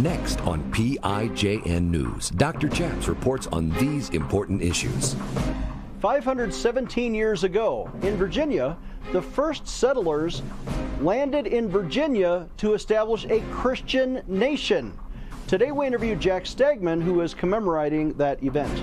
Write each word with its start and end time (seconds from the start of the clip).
Next 0.00 0.40
on 0.40 0.60
PIJN 0.72 1.82
News, 1.82 2.30
Dr. 2.30 2.68
Chaps 2.68 3.06
reports 3.06 3.46
on 3.46 3.70
these 3.78 4.10
important 4.10 4.60
issues. 4.60 5.14
517 6.00 7.14
years 7.14 7.44
ago 7.44 7.88
in 8.02 8.16
Virginia, 8.16 8.76
the 9.12 9.22
first 9.22 9.68
settlers 9.68 10.42
landed 11.00 11.46
in 11.46 11.68
Virginia 11.68 12.48
to 12.56 12.74
establish 12.74 13.24
a 13.26 13.40
Christian 13.52 14.20
nation. 14.26 14.98
Today 15.46 15.70
we 15.70 15.86
interview 15.86 16.16
Jack 16.16 16.44
Stagman, 16.44 17.00
who 17.00 17.20
is 17.20 17.32
commemorating 17.32 18.14
that 18.14 18.42
event. 18.42 18.82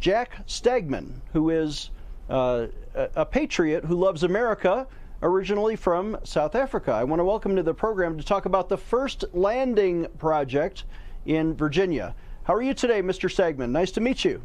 Jack 0.00 0.38
Stagman, 0.46 1.22
who 1.32 1.50
is 1.50 1.90
uh, 2.28 2.66
a 2.94 3.26
patriot 3.26 3.84
who 3.84 3.94
loves 3.94 4.22
America, 4.22 4.86
originally 5.22 5.76
from 5.76 6.18
South 6.24 6.54
Africa. 6.54 6.92
I 6.92 7.04
want 7.04 7.20
to 7.20 7.24
welcome 7.24 7.56
to 7.56 7.62
the 7.62 7.74
program 7.74 8.18
to 8.18 8.24
talk 8.24 8.46
about 8.46 8.68
the 8.68 8.76
first 8.76 9.24
landing 9.32 10.06
project 10.18 10.84
in 11.24 11.54
Virginia. 11.54 12.14
How 12.44 12.54
are 12.54 12.62
you 12.62 12.74
today, 12.74 13.02
Mr. 13.02 13.30
Stagman? 13.30 13.72
Nice 13.72 13.90
to 13.92 14.00
meet 14.00 14.24
you. 14.24 14.42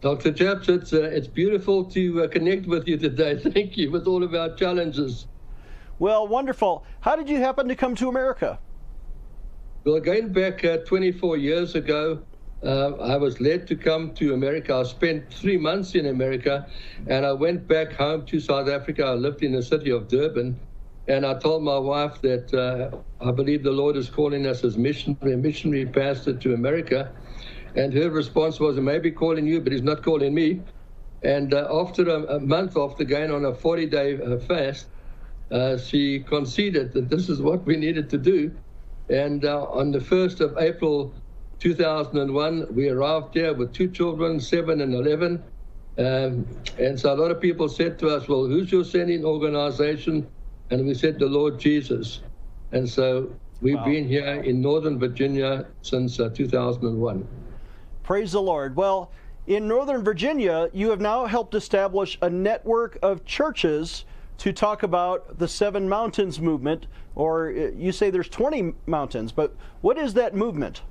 Dr. 0.00 0.32
Chaps, 0.32 0.68
it's, 0.68 0.92
uh, 0.92 1.02
it's 1.02 1.26
beautiful 1.26 1.84
to 1.84 2.22
uh, 2.22 2.28
connect 2.28 2.66
with 2.66 2.86
you 2.86 2.96
today. 2.96 3.38
Thank 3.52 3.76
you 3.76 3.90
with 3.90 4.06
all 4.06 4.22
of 4.22 4.34
our 4.34 4.54
challenges. 4.54 5.26
Well, 5.98 6.28
wonderful. 6.28 6.84
How 7.00 7.16
did 7.16 7.28
you 7.28 7.38
happen 7.38 7.66
to 7.68 7.74
come 7.74 7.96
to 7.96 8.08
America? 8.08 8.58
Well, 9.84 10.00
going 10.00 10.32
back 10.32 10.64
uh, 10.64 10.78
24 10.78 11.36
years 11.38 11.74
ago, 11.74 12.20
uh, 12.64 12.90
I 13.00 13.16
was 13.16 13.40
led 13.40 13.66
to 13.68 13.76
come 13.76 14.12
to 14.14 14.34
America. 14.34 14.74
I 14.74 14.82
spent 14.82 15.32
three 15.32 15.56
months 15.56 15.94
in 15.94 16.06
America, 16.06 16.66
and 17.06 17.24
I 17.24 17.32
went 17.32 17.68
back 17.68 17.92
home 17.92 18.26
to 18.26 18.40
South 18.40 18.68
Africa. 18.68 19.04
I 19.04 19.14
lived 19.14 19.42
in 19.42 19.52
the 19.52 19.62
city 19.62 19.90
of 19.90 20.08
Durban, 20.08 20.58
and 21.06 21.24
I 21.24 21.34
told 21.38 21.62
my 21.62 21.78
wife 21.78 22.20
that 22.22 22.52
uh, 22.52 22.96
I 23.24 23.30
believe 23.30 23.62
the 23.62 23.70
Lord 23.70 23.96
is 23.96 24.10
calling 24.10 24.46
us 24.46 24.64
as 24.64 24.76
missionary, 24.76 25.36
missionary 25.36 25.86
pastor 25.86 26.34
to 26.34 26.54
America. 26.54 27.12
And 27.76 27.92
her 27.94 28.10
response 28.10 28.58
was, 28.58 28.76
"Maybe 28.76 29.12
calling 29.12 29.46
you, 29.46 29.60
but 29.60 29.72
He's 29.72 29.82
not 29.82 30.02
calling 30.02 30.34
me." 30.34 30.60
And 31.22 31.54
uh, 31.54 31.68
after 31.70 32.08
a, 32.08 32.36
a, 32.36 32.40
month 32.40 32.76
after 32.76 33.04
going 33.04 33.32
on 33.32 33.44
a 33.44 33.52
40-day 33.52 34.20
uh, 34.20 34.38
fast, 34.38 34.86
uh, 35.50 35.76
she 35.76 36.20
conceded 36.20 36.92
that 36.92 37.08
this 37.08 37.28
is 37.28 37.42
what 37.42 37.64
we 37.66 37.76
needed 37.76 38.08
to 38.10 38.18
do. 38.18 38.52
And 39.08 39.44
uh, 39.44 39.64
on 39.64 39.90
the 39.90 39.98
1st 39.98 40.40
of 40.40 40.56
April 40.58 41.12
2001, 41.60 42.66
we 42.74 42.88
arrived 42.88 43.34
here 43.34 43.52
with 43.52 43.72
two 43.72 43.88
children, 43.88 44.40
seven 44.40 44.80
and 44.80 44.94
11. 44.94 45.42
Um, 45.98 46.46
and 46.78 46.98
so 46.98 47.12
a 47.12 47.16
lot 47.16 47.30
of 47.32 47.40
people 47.40 47.68
said 47.68 47.98
to 47.98 48.08
us, 48.08 48.28
Well, 48.28 48.46
who's 48.46 48.70
your 48.70 48.84
sending 48.84 49.24
organization? 49.24 50.26
And 50.70 50.86
we 50.86 50.94
said, 50.94 51.18
The 51.18 51.26
Lord 51.26 51.58
Jesus. 51.58 52.20
And 52.70 52.88
so 52.88 53.32
we've 53.60 53.74
wow. 53.74 53.84
been 53.84 54.06
here 54.06 54.42
in 54.42 54.60
Northern 54.60 54.98
Virginia 54.98 55.66
since 55.82 56.20
uh, 56.20 56.28
2001. 56.28 57.26
Praise 58.04 58.32
the 58.32 58.42
Lord. 58.42 58.76
Well, 58.76 59.10
in 59.48 59.66
Northern 59.66 60.04
Virginia, 60.04 60.68
you 60.72 60.90
have 60.90 61.00
now 61.00 61.26
helped 61.26 61.54
establish 61.54 62.18
a 62.22 62.30
network 62.30 62.98
of 63.02 63.24
churches 63.24 64.04
to 64.36 64.52
talk 64.52 64.84
about 64.84 65.38
the 65.38 65.48
Seven 65.48 65.88
Mountains 65.88 66.40
movement, 66.40 66.86
or 67.16 67.48
uh, 67.48 67.70
you 67.76 67.90
say 67.90 68.10
there's 68.10 68.28
20 68.28 68.74
mountains, 68.86 69.32
but 69.32 69.56
what 69.80 69.98
is 69.98 70.14
that 70.14 70.36
movement? 70.36 70.82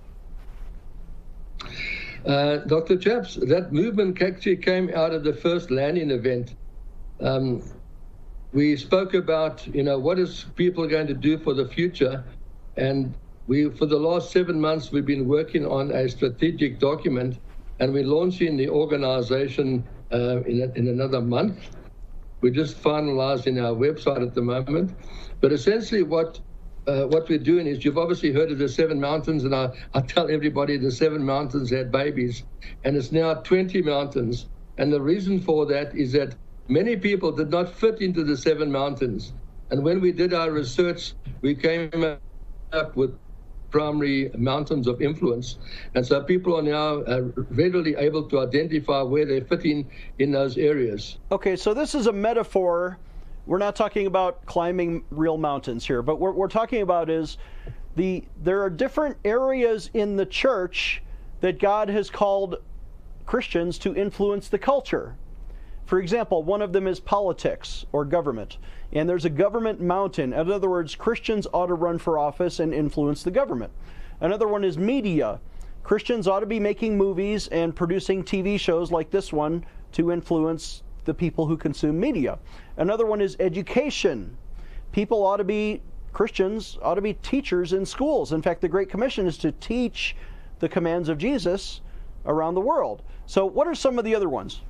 Uh, 2.25 2.57
Dr. 2.57 2.97
Chaps, 2.97 3.35
that 3.35 3.71
movement 3.71 4.21
actually 4.21 4.57
came 4.57 4.89
out 4.93 5.13
of 5.13 5.23
the 5.23 5.33
first 5.33 5.71
landing 5.71 6.11
event. 6.11 6.55
Um, 7.21 7.63
we 8.53 8.75
spoke 8.75 9.13
about, 9.13 9.65
you 9.67 9.83
know, 9.83 9.97
what 9.97 10.19
is 10.19 10.45
people 10.55 10.87
going 10.87 11.07
to 11.07 11.13
do 11.13 11.37
for 11.37 11.53
the 11.53 11.67
future, 11.67 12.23
and 12.75 13.13
we, 13.47 13.69
for 13.69 13.85
the 13.85 13.97
last 13.97 14.31
seven 14.31 14.59
months, 14.59 14.91
we've 14.91 15.05
been 15.05 15.27
working 15.27 15.65
on 15.65 15.91
a 15.91 16.09
strategic 16.09 16.79
document, 16.79 17.39
and 17.79 17.93
we're 17.93 18.03
launching 18.03 18.57
the 18.57 18.69
organization 18.69 19.85
uh, 20.11 20.41
in, 20.43 20.61
a, 20.61 20.77
in 20.77 20.87
another 20.87 21.21
month. 21.21 21.69
We're 22.41 22.53
just 22.53 22.81
finalizing 22.81 23.61
our 23.63 23.73
website 23.73 24.21
at 24.21 24.35
the 24.35 24.41
moment, 24.41 24.95
but 25.39 25.51
essentially, 25.51 26.03
what 26.03 26.39
uh, 26.87 27.03
what 27.05 27.27
we're 27.27 27.37
doing 27.37 27.67
is 27.67 27.83
you've 27.83 27.97
obviously 27.97 28.31
heard 28.31 28.51
of 28.51 28.57
the 28.57 28.69
seven 28.69 28.99
mountains, 28.99 29.43
and 29.43 29.53
I, 29.53 29.69
I 29.93 30.01
tell 30.01 30.31
everybody 30.31 30.77
the 30.77 30.91
seven 30.91 31.23
mountains 31.23 31.69
had 31.69 31.91
babies, 31.91 32.43
and 32.83 32.95
it's 32.95 33.11
now 33.11 33.33
20 33.35 33.81
mountains. 33.81 34.47
And 34.77 34.91
the 34.91 35.01
reason 35.01 35.39
for 35.39 35.65
that 35.67 35.95
is 35.95 36.13
that 36.13 36.35
many 36.67 36.95
people 36.95 37.31
did 37.31 37.49
not 37.49 37.73
fit 37.73 38.01
into 38.01 38.23
the 38.23 38.37
seven 38.37 38.71
mountains. 38.71 39.33
And 39.69 39.83
when 39.83 39.99
we 39.99 40.11
did 40.11 40.33
our 40.33 40.51
research, 40.51 41.13
we 41.41 41.55
came 41.55 42.17
up 42.71 42.95
with 42.95 43.17
primary 43.69 44.31
mountains 44.37 44.87
of 44.87 45.01
influence. 45.01 45.57
And 45.93 46.05
so 46.05 46.23
people 46.23 46.57
are 46.57 46.61
now 46.61 47.01
uh, 47.01 47.21
readily 47.49 47.95
able 47.95 48.23
to 48.29 48.39
identify 48.39 49.01
where 49.01 49.25
they 49.25 49.41
fit 49.41 49.65
in 49.65 49.89
in 50.19 50.31
those 50.31 50.57
areas. 50.57 51.17
Okay, 51.31 51.57
so 51.57 51.73
this 51.73 51.93
is 51.93 52.07
a 52.07 52.13
metaphor 52.13 52.97
we're 53.47 53.57
not 53.57 53.75
talking 53.75 54.05
about 54.05 54.45
climbing 54.45 55.03
real 55.09 55.37
mountains 55.37 55.87
here, 55.87 56.01
but 56.01 56.19
what 56.19 56.35
we're 56.35 56.49
talking 56.49 56.81
about 56.81 57.09
is 57.09 57.37
the 57.95 58.25
there 58.43 58.61
are 58.61 58.69
different 58.69 59.17
areas 59.23 59.89
in 59.93 60.17
the 60.17 60.25
church 60.25 61.01
that 61.39 61.57
God 61.57 61.89
has 61.89 62.09
called 62.09 62.57
Christians 63.25 63.77
to 63.79 63.95
influence 63.95 64.49
the 64.49 64.59
culture. 64.59 65.15
For 65.85 65.99
example, 65.99 66.43
one 66.43 66.61
of 66.61 66.73
them 66.73 66.85
is 66.87 66.99
politics 66.99 67.85
or 67.93 68.03
government. 68.03 68.57
And 68.91 69.07
there's 69.07 69.25
a 69.25 69.29
government 69.29 69.79
mountain. 69.79 70.33
In 70.33 70.51
other 70.51 70.69
words, 70.69 70.95
Christians 70.95 71.47
ought 71.53 71.67
to 71.67 71.73
run 71.73 71.97
for 71.97 72.19
office 72.19 72.59
and 72.59 72.73
influence 72.73 73.23
the 73.23 73.31
government. 73.31 73.71
Another 74.19 74.47
one 74.47 74.65
is 74.65 74.77
media. 74.77 75.39
Christians 75.83 76.27
ought 76.27 76.41
to 76.41 76.45
be 76.45 76.59
making 76.59 76.97
movies 76.97 77.47
and 77.47 77.73
producing 77.73 78.23
TV 78.23 78.59
shows 78.59 78.91
like 78.91 79.09
this 79.09 79.31
one 79.31 79.65
to 79.93 80.11
influence 80.11 80.83
the 81.07 81.13
people 81.13 81.47
who 81.47 81.57
consume 81.57 81.99
media. 81.99 82.37
Another 82.77 83.07
one 83.07 83.19
is 83.19 83.35
education. 83.39 84.37
People 84.91 85.25
ought 85.25 85.37
to 85.37 85.43
be, 85.43 85.81
Christians 86.13 86.77
ought 86.83 86.95
to 86.95 87.01
be 87.01 87.13
teachers 87.13 87.73
in 87.73 87.83
schools. 87.83 88.33
In 88.33 88.43
fact, 88.43 88.61
the 88.61 88.69
Great 88.69 88.89
Commission 88.89 89.25
is 89.25 89.39
to 89.39 89.51
teach 89.53 90.15
the 90.59 90.69
commands 90.69 91.09
of 91.09 91.17
Jesus 91.17 91.81
around 92.27 92.53
the 92.53 92.61
world. 92.61 93.01
So, 93.25 93.45
what 93.45 93.67
are 93.67 93.75
some 93.75 93.97
of 93.97 94.05
the 94.05 94.13
other 94.13 94.29
ones? 94.29 94.61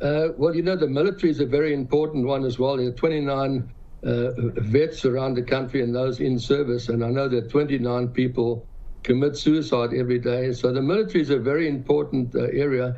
Uh, 0.00 0.28
well, 0.36 0.54
you 0.54 0.62
know, 0.62 0.76
the 0.76 0.88
military 0.88 1.30
is 1.30 1.40
a 1.40 1.46
very 1.46 1.72
important 1.72 2.26
one 2.26 2.44
as 2.44 2.58
well. 2.58 2.76
There 2.76 2.88
are 2.88 2.92
29 2.92 3.72
uh, 4.04 4.30
vets 4.56 5.04
around 5.04 5.34
the 5.34 5.42
country 5.42 5.82
and 5.82 5.94
those 5.94 6.18
in 6.18 6.38
service, 6.38 6.88
and 6.88 7.04
I 7.04 7.08
know 7.08 7.28
that 7.28 7.50
29 7.50 8.08
people 8.08 8.66
commit 9.04 9.36
suicide 9.36 9.94
every 9.94 10.18
day. 10.18 10.52
So 10.52 10.72
the 10.72 10.82
military 10.82 11.22
is 11.22 11.30
a 11.30 11.38
very 11.38 11.68
important 11.68 12.34
uh, 12.34 12.42
area. 12.52 12.96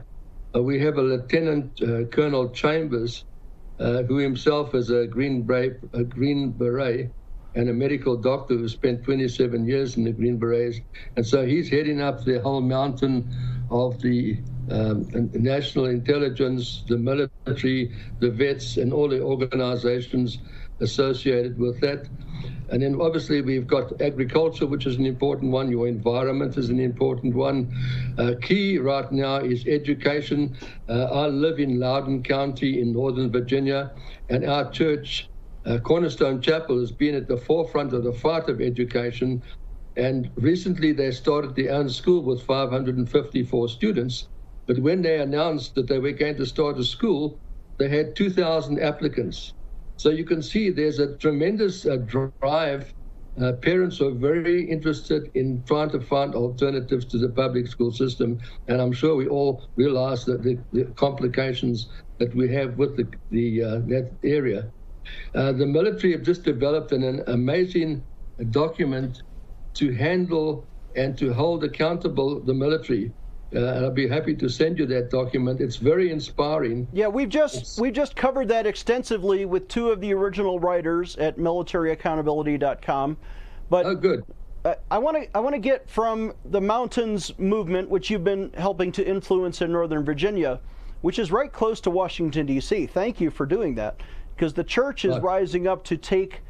Uh, 0.54 0.62
we 0.62 0.78
have 0.80 0.98
a 0.98 1.02
Lieutenant 1.02 1.80
uh, 1.82 2.04
Colonel 2.12 2.50
Chambers, 2.50 3.24
uh, 3.80 4.02
who 4.04 4.18
himself 4.18 4.74
is 4.74 4.90
a 4.90 5.06
Green, 5.06 5.42
Beret, 5.42 5.80
a 5.92 6.04
Green 6.04 6.52
Beret 6.52 7.10
and 7.54 7.68
a 7.68 7.72
medical 7.72 8.16
doctor 8.16 8.54
who 8.54 8.68
spent 8.68 9.04
27 9.04 9.66
years 9.66 9.96
in 9.96 10.04
the 10.04 10.12
Green 10.12 10.38
Berets. 10.38 10.78
And 11.16 11.26
so 11.26 11.46
he's 11.46 11.68
heading 11.68 12.00
up 12.00 12.24
the 12.24 12.40
whole 12.40 12.60
mountain 12.60 13.30
of 13.70 14.00
the 14.00 14.42
um, 14.70 15.06
national 15.34 15.86
intelligence, 15.86 16.84
the 16.88 16.96
military, 16.96 17.92
the 18.20 18.30
vets, 18.30 18.76
and 18.76 18.92
all 18.92 19.08
the 19.08 19.20
organizations 19.20 20.38
associated 20.80 21.58
with 21.58 21.80
that. 21.80 22.08
And 22.70 22.82
then 22.82 23.00
obviously 23.00 23.40
we've 23.42 23.66
got 23.66 24.00
agriculture, 24.00 24.66
which 24.66 24.86
is 24.86 24.96
an 24.96 25.06
important 25.06 25.52
one. 25.52 25.70
Your 25.70 25.86
environment 25.86 26.56
is 26.56 26.70
an 26.70 26.80
important 26.80 27.34
one. 27.34 27.72
Uh, 28.18 28.32
key 28.40 28.78
right 28.78 29.10
now 29.12 29.36
is 29.36 29.66
education. 29.66 30.56
Uh, 30.88 31.04
I 31.04 31.26
live 31.26 31.58
in 31.58 31.78
Loudoun 31.78 32.22
County 32.22 32.80
in 32.80 32.92
Northern 32.92 33.30
Virginia, 33.30 33.92
and 34.28 34.44
our 34.44 34.70
church, 34.70 35.28
uh, 35.66 35.78
Cornerstone 35.78 36.40
Chapel, 36.40 36.80
has 36.80 36.90
been 36.90 37.14
at 37.14 37.28
the 37.28 37.36
forefront 37.36 37.92
of 37.92 38.02
the 38.02 38.12
fight 38.12 38.48
of 38.48 38.60
education. 38.60 39.42
And 39.96 40.30
recently 40.36 40.92
they 40.92 41.12
started 41.12 41.54
their 41.54 41.72
own 41.72 41.88
school 41.88 42.22
with 42.22 42.42
554 42.42 43.68
students. 43.68 44.28
But 44.66 44.78
when 44.78 45.02
they 45.02 45.20
announced 45.20 45.74
that 45.74 45.88
they 45.88 45.98
were 45.98 46.12
going 46.12 46.36
to 46.36 46.46
start 46.46 46.78
a 46.78 46.84
school, 46.84 47.38
they 47.78 47.88
had 47.88 48.16
2,000 48.16 48.80
applicants. 48.80 49.52
So 49.98 50.10
you 50.10 50.24
can 50.24 50.42
see 50.42 50.70
there's 50.70 50.98
a 50.98 51.16
tremendous 51.18 51.86
uh, 51.86 51.96
drive 52.40 52.92
uh, 53.40 53.52
parents 53.62 54.00
are 54.00 54.12
very 54.12 54.68
interested 54.70 55.28
in 55.34 55.64
trying 55.66 55.90
to 55.90 56.00
find 56.00 56.34
alternatives 56.36 57.04
to 57.06 57.18
the 57.18 57.28
public 57.28 57.66
school 57.66 57.90
system, 57.90 58.38
and 58.68 58.80
I'm 58.80 58.92
sure 58.92 59.16
we 59.16 59.26
all 59.26 59.64
realize 59.76 60.24
that 60.26 60.42
the, 60.42 60.58
the 60.72 60.84
complications 60.94 61.88
that 62.18 62.32
we 62.34 62.52
have 62.54 62.78
with 62.78 62.96
the, 62.96 63.08
the 63.30 63.62
uh, 63.62 63.78
that 63.88 64.12
area. 64.22 64.70
Uh, 65.34 65.52
the 65.52 65.66
military 65.66 66.12
have 66.12 66.22
just 66.22 66.44
developed 66.44 66.92
an, 66.92 67.02
an 67.02 67.24
amazing 67.26 68.06
document 68.50 69.22
to 69.74 69.92
handle 69.92 70.64
and 70.94 71.18
to 71.18 71.32
hold 71.32 71.64
accountable 71.64 72.40
the 72.40 72.54
military. 72.54 73.12
Uh, 73.54 73.58
and 73.58 73.84
I'll 73.84 73.90
be 73.90 74.08
happy 74.08 74.34
to 74.34 74.48
send 74.48 74.78
you 74.78 74.86
that 74.86 75.10
document. 75.10 75.60
It's 75.60 75.76
very 75.76 76.10
inspiring. 76.10 76.88
Yeah, 76.92 77.08
we've 77.08 77.28
just 77.28 77.56
it's, 77.56 77.78
we've 77.78 77.92
just 77.92 78.16
covered 78.16 78.48
that 78.48 78.66
extensively 78.66 79.44
with 79.44 79.68
two 79.68 79.90
of 79.90 80.00
the 80.00 80.12
original 80.12 80.58
writers 80.58 81.16
at 81.16 81.38
militaryaccountability.com. 81.38 83.16
But 83.70 83.86
oh, 83.86 83.94
good. 83.94 84.24
I 84.90 84.98
want 84.98 85.16
to 85.18 85.36
I 85.36 85.40
want 85.40 85.54
to 85.54 85.60
get 85.60 85.88
from 85.88 86.32
the 86.46 86.60
mountains 86.60 87.38
movement, 87.38 87.88
which 87.90 88.10
you've 88.10 88.24
been 88.24 88.50
helping 88.54 88.90
to 88.92 89.06
influence 89.06 89.60
in 89.60 89.70
Northern 89.70 90.04
Virginia, 90.04 90.60
which 91.02 91.18
is 91.18 91.30
right 91.30 91.52
close 91.52 91.80
to 91.82 91.90
Washington 91.90 92.46
D.C. 92.46 92.86
Thank 92.86 93.20
you 93.20 93.30
for 93.30 93.44
doing 93.44 93.74
that, 93.74 94.00
because 94.34 94.54
the 94.54 94.64
church 94.64 95.04
is 95.04 95.18
rising 95.18 95.68
up 95.68 95.84
to 95.84 95.96
take 95.96 96.40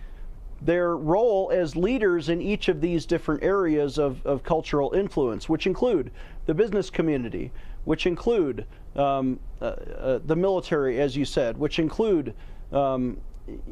their 0.62 0.96
role 0.96 1.50
as 1.52 1.76
leaders 1.76 2.28
in 2.28 2.40
each 2.40 2.68
of 2.68 2.80
these 2.80 3.06
different 3.06 3.42
areas 3.42 3.98
of, 3.98 4.24
of 4.26 4.42
cultural 4.42 4.92
influence, 4.94 5.48
which 5.48 5.66
include 5.66 6.10
the 6.46 6.54
business 6.54 6.90
community, 6.90 7.50
which 7.84 8.06
include 8.06 8.66
um, 8.96 9.38
uh, 9.60 9.64
uh, 9.64 10.18
the 10.24 10.36
military, 10.36 11.00
as 11.00 11.16
you 11.16 11.24
said, 11.24 11.58
which 11.58 11.78
include, 11.78 12.34
um, 12.72 13.18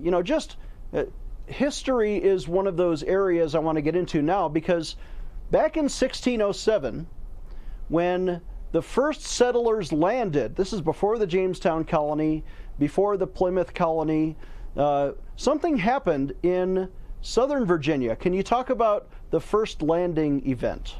you 0.00 0.10
know, 0.10 0.22
just 0.22 0.56
uh, 0.92 1.04
history 1.46 2.16
is 2.16 2.48
one 2.48 2.66
of 2.66 2.76
those 2.76 3.02
areas 3.02 3.54
I 3.54 3.58
want 3.58 3.76
to 3.76 3.82
get 3.82 3.96
into 3.96 4.22
now 4.22 4.48
because 4.48 4.96
back 5.50 5.76
in 5.76 5.84
1607, 5.84 7.06
when 7.88 8.40
the 8.72 8.82
first 8.82 9.22
settlers 9.22 9.92
landed, 9.92 10.56
this 10.56 10.72
is 10.72 10.80
before 10.80 11.18
the 11.18 11.26
Jamestown 11.26 11.84
colony, 11.84 12.42
before 12.78 13.16
the 13.16 13.26
Plymouth 13.26 13.74
colony, 13.74 14.36
uh, 14.76 15.12
something 15.36 15.76
happened 15.76 16.34
in 16.42 16.88
Southern 17.20 17.64
Virginia. 17.64 18.16
Can 18.16 18.32
you 18.32 18.42
talk 18.42 18.70
about 18.70 19.08
the 19.30 19.40
first 19.40 19.82
landing 19.82 20.46
event? 20.48 20.96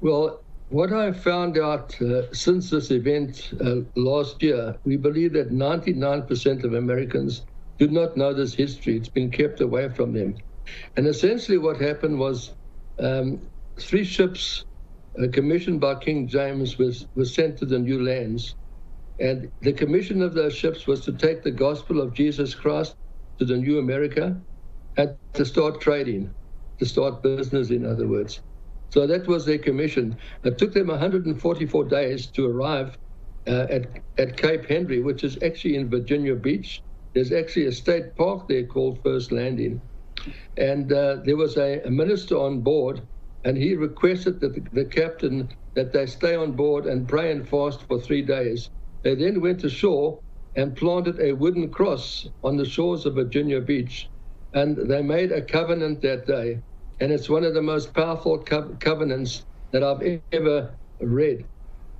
Well, 0.00 0.42
what 0.70 0.92
I 0.92 1.12
found 1.12 1.58
out 1.58 2.00
uh, 2.00 2.32
since 2.32 2.70
this 2.70 2.90
event 2.90 3.52
uh, 3.60 3.80
last 3.94 4.42
year, 4.42 4.76
we 4.84 4.96
believe 4.96 5.32
that 5.34 5.50
99% 5.50 6.64
of 6.64 6.74
Americans 6.74 7.44
do 7.78 7.88
not 7.88 8.16
know 8.16 8.32
this 8.32 8.54
history. 8.54 8.96
It's 8.96 9.08
been 9.08 9.30
kept 9.30 9.60
away 9.60 9.88
from 9.88 10.12
them. 10.12 10.36
And 10.96 11.06
essentially, 11.06 11.58
what 11.58 11.80
happened 11.80 12.18
was 12.18 12.54
um, 12.98 13.40
three 13.78 14.04
ships 14.04 14.64
uh, 15.22 15.26
commissioned 15.32 15.80
by 15.80 15.96
King 15.96 16.26
James 16.26 16.78
was, 16.78 17.06
was 17.14 17.34
sent 17.34 17.58
to 17.58 17.66
the 17.66 17.78
new 17.78 18.02
lands. 18.02 18.54
And 19.22 19.52
the 19.60 19.72
commission 19.72 20.20
of 20.20 20.34
those 20.34 20.52
ships 20.52 20.88
was 20.88 21.02
to 21.04 21.12
take 21.12 21.44
the 21.44 21.52
gospel 21.52 22.00
of 22.00 22.12
Jesus 22.12 22.56
Christ 22.56 22.96
to 23.38 23.44
the 23.44 23.56
new 23.56 23.78
America 23.78 24.36
and 24.96 25.16
to 25.34 25.44
start 25.44 25.80
trading, 25.80 26.34
to 26.80 26.84
start 26.84 27.22
business, 27.22 27.70
in 27.70 27.86
other 27.86 28.08
words. 28.08 28.40
So 28.90 29.06
that 29.06 29.28
was 29.28 29.46
their 29.46 29.58
commission. 29.58 30.16
It 30.42 30.58
took 30.58 30.74
them 30.74 30.88
144 30.88 31.84
days 31.84 32.26
to 32.32 32.50
arrive 32.50 32.98
uh, 33.46 33.66
at, 33.70 34.02
at 34.18 34.36
Cape 34.36 34.66
Henry, 34.66 35.00
which 35.00 35.22
is 35.22 35.38
actually 35.40 35.76
in 35.76 35.88
Virginia 35.88 36.34
Beach. 36.34 36.82
There's 37.14 37.30
actually 37.30 37.66
a 37.66 37.72
state 37.72 38.16
park 38.16 38.48
there 38.48 38.66
called 38.66 38.98
First 39.04 39.30
Landing. 39.30 39.80
And 40.56 40.92
uh, 40.92 41.18
there 41.24 41.36
was 41.36 41.56
a, 41.56 41.80
a, 41.84 41.90
minister 41.90 42.36
on 42.36 42.60
board, 42.60 43.02
and 43.44 43.56
he 43.56 43.76
requested 43.76 44.40
that 44.40 44.54
the, 44.54 44.62
the 44.72 44.84
captain 44.84 45.48
that 45.74 45.92
they 45.92 46.06
stay 46.06 46.34
on 46.34 46.52
board 46.52 46.86
and 46.86 47.08
pray 47.08 47.30
and 47.30 47.48
fast 47.48 47.82
for 47.82 48.00
three 48.00 48.22
days. 48.22 48.68
They 49.04 49.14
then 49.14 49.40
went 49.40 49.64
ashore 49.64 50.20
and 50.56 50.76
planted 50.76 51.20
a 51.20 51.32
wooden 51.32 51.70
cross 51.70 52.26
on 52.44 52.56
the 52.56 52.66
shores 52.66 53.06
of 53.06 53.14
Virginia 53.14 53.60
Beach. 53.60 54.08
And 54.54 54.76
they 54.76 55.02
made 55.02 55.32
a 55.32 55.42
covenant 55.42 56.02
that 56.02 56.26
day. 56.26 56.60
And 57.00 57.12
it's 57.12 57.30
one 57.30 57.44
of 57.44 57.54
the 57.54 57.62
most 57.62 57.94
powerful 57.94 58.38
co- 58.38 58.76
covenants 58.80 59.44
that 59.72 59.82
I've 59.82 60.02
ever 60.32 60.74
read. 61.00 61.24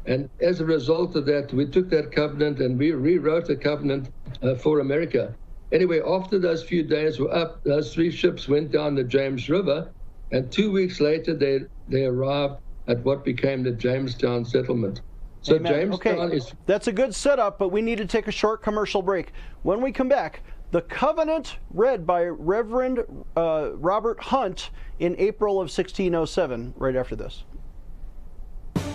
And 0.07 0.29
as 0.41 0.61
a 0.61 0.67
result 0.67 1.17
of 1.17 1.27
that, 1.27 1.53
we 1.53 1.67
took 1.67 1.89
that 1.91 2.13
covenant 2.13 2.61
and 2.61 2.79
we 2.79 2.93
rewrote 2.93 3.47
the 3.47 3.57
covenant 3.57 4.11
uh, 4.43 4.55
for 4.57 4.81
America. 4.81 5.35
Anyway, 5.73 6.01
after 6.07 6.39
those 6.39 6.63
few 6.63 6.83
days 6.83 7.21
were 7.21 7.35
up, 7.35 7.61
those 7.65 7.95
three 7.95 8.11
ships 8.11 8.49
went 8.49 8.73
down 8.73 8.95
the 8.97 9.05
James 9.05 9.49
River. 9.49 9.93
And 10.33 10.51
two 10.53 10.73
weeks 10.73 11.01
later, 11.01 11.35
they, 11.35 11.61
they 11.89 12.05
arrived 12.05 12.59
at 12.89 13.05
what 13.05 13.25
became 13.25 13.63
the 13.63 13.73
Jamestown 13.73 14.45
settlement. 14.45 15.01
So 15.43 15.57
Amen. 15.57 15.73
Jamestown 15.73 16.19
okay. 16.21 16.37
is. 16.37 16.53
That's 16.67 16.87
a 16.87 16.93
good 16.93 17.15
setup, 17.15 17.59
but 17.59 17.71
we 17.71 17.83
need 17.83 17.99
to 17.99 18.07
take 18.07 18.29
a 18.29 18.33
short 18.33 18.63
commercial 18.63 19.03
break. 19.03 19.33
When 19.63 19.81
we 19.81 19.91
come 19.91 20.09
back, 20.09 20.41
the 20.71 20.83
covenant 20.83 21.57
read 21.75 22.07
by 22.07 22.25
Reverend 22.25 23.01
uh, 23.37 23.71
Robert 23.75 24.21
Hunt 24.21 24.71
in 25.01 25.17
April 25.19 25.55
of 25.55 25.65
1607, 25.65 26.75
right 26.79 26.97
after 26.97 27.17
this. 27.17 27.43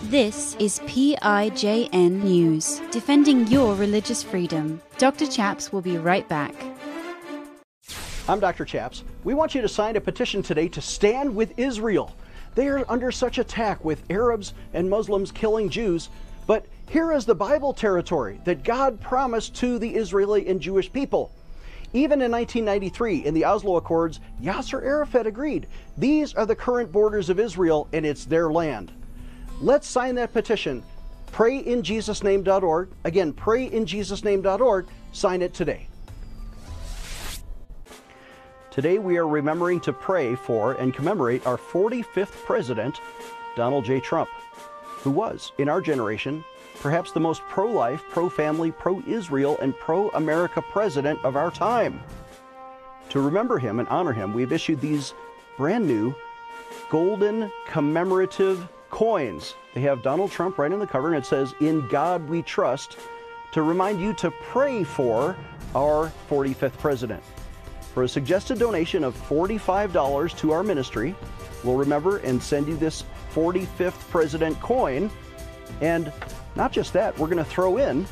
This 0.04 0.56
is 0.58 0.80
PIJN 0.80 2.24
News, 2.24 2.82
defending 2.92 3.46
your 3.48 3.76
religious 3.76 4.24
freedom. 4.24 4.82
Dr. 4.98 5.28
Chaps 5.28 5.74
will 5.74 5.82
be 5.82 5.98
right 5.98 6.28
back. 6.30 6.56
I'm 8.30 8.40
Dr. 8.40 8.64
Chaps. 8.64 9.04
We 9.26 9.34
want 9.34 9.54
you 9.54 9.62
to 9.62 9.68
sign 9.68 9.98
a 9.98 10.02
petition 10.02 10.42
today 10.42 10.70
to 10.70 10.82
stand 10.82 11.36
with 11.36 11.60
Israel. 11.60 12.16
They 12.56 12.70
are 12.70 12.90
under 12.90 13.12
such 13.12 13.38
attack 13.38 13.86
with 13.86 14.02
Arabs 14.10 14.54
and 14.74 14.90
Muslims 14.90 15.32
killing 15.32 15.70
Jews 15.70 16.10
but 16.48 16.66
here 16.90 17.12
is 17.12 17.26
the 17.26 17.36
Bible 17.36 17.74
territory 17.74 18.40
that 18.46 18.64
God 18.64 19.00
promised 19.02 19.54
to 19.58 19.78
the 19.78 19.96
Israeli 19.96 20.48
and 20.48 20.62
Jewish 20.62 20.92
people. 20.92 21.32
Even 21.94 22.22
in 22.22 22.32
1993, 22.32 23.26
in 23.26 23.34
the 23.34 23.46
Oslo 23.46 23.76
Accords, 23.76 24.20
Yasser 24.42 24.82
Arafat 24.84 25.28
agreed 25.28 25.68
these 25.98 26.34
are 26.34 26.46
the 26.46 26.56
current 26.56 26.92
borders 26.92 27.30
of 27.30 27.40
Israel 27.40 27.88
and 27.94 28.06
it's 28.06 28.26
their 28.26 28.50
land. 28.52 28.92
Let's 29.60 29.88
sign 29.88 30.16
that 30.16 30.34
petition. 30.34 30.84
PrayInJesusName.org. 31.34 32.90
Again, 33.04 33.34
PrayInJesusName.org. 33.34 34.88
Sign 35.12 35.42
it 35.42 35.54
today. 35.54 35.88
Today 38.72 39.00
we 39.00 39.18
are 39.18 39.28
remembering 39.28 39.80
to 39.82 39.92
pray 39.92 40.36
for 40.36 40.74
and 40.74 40.94
commemorate 40.94 41.46
our 41.48 41.58
45th 41.58 42.46
president, 42.46 43.02
Donald 43.56 43.86
J. 43.86 44.00
Trump 44.00 44.30
who 45.08 45.12
was, 45.12 45.54
in 45.58 45.70
our 45.70 45.80
generation, 45.80 46.44
perhaps 46.82 47.14
the 47.14 47.20
most 47.22 47.42
pro 47.44 47.72
life, 47.72 48.04
pro 48.10 48.28
family, 48.28 48.72
pro 48.72 49.02
Israel, 49.08 49.58
and 49.62 49.74
pro 49.80 50.10
America 50.10 50.62
president 50.62 51.18
of 51.24 51.38
our 51.38 51.50
time. 51.50 52.02
To 53.12 53.22
remember 53.22 53.58
him 53.58 53.80
and 53.80 53.88
honor 53.88 54.12
him, 54.12 54.34
we've 54.34 54.52
issued 54.52 54.82
these 54.82 55.14
brand 55.56 55.88
new 55.88 56.14
golden 56.90 57.50
commemorative 57.68 58.68
coins. 58.90 59.56
They 59.74 59.80
have 59.80 60.04
Donald 60.04 60.30
Trump 60.30 60.58
right 60.58 60.74
on 60.74 60.80
the 60.80 60.86
cover, 60.86 61.08
and 61.08 61.24
it 61.24 61.26
says, 61.26 61.56
In 61.62 61.88
God 61.88 62.28
We 62.28 62.42
Trust, 62.42 62.98
to 63.54 63.62
remind 63.62 64.02
you 64.02 64.14
to 64.16 64.30
pray 64.30 64.84
for 64.84 65.38
our 65.74 66.12
45th 66.30 66.78
president. 66.80 67.24
For 67.94 68.04
a 68.04 68.10
suggested 68.10 68.60
donation 68.60 69.06
of 69.06 69.16
$45 69.30 70.38
to 70.40 70.52
our 70.52 70.64
ministry, 70.64 71.16
we'll 71.64 71.78
remember 71.78 72.18
and 72.18 72.44
send 72.44 72.68
you 72.68 72.76
this 72.76 73.06
45th 73.34 74.10
president 74.10 74.60
coin. 74.60 75.10
And 75.82 76.12
not 76.56 76.72
just 76.72 76.94
that, 76.94 77.18
we're 77.18 77.28
going 77.28 77.38
to 77.38 77.50
throw 77.50 77.78
in 77.78 78.06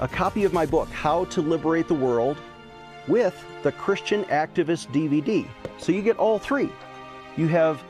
a 0.00 0.08
copy 0.08 0.44
of 0.44 0.52
my 0.52 0.66
book, 0.66 0.88
How 0.88 1.24
to 1.26 1.40
Liberate 1.40 1.88
the 1.88 1.94
World, 1.94 2.36
with 3.06 3.44
the 3.62 3.72
Christian 3.72 4.24
Activist 4.24 4.88
DVD. 4.92 5.46
So 5.78 5.92
you 5.92 6.02
get 6.02 6.18
all 6.18 6.38
three. 6.38 6.70
You 7.36 7.48
have 7.48 7.82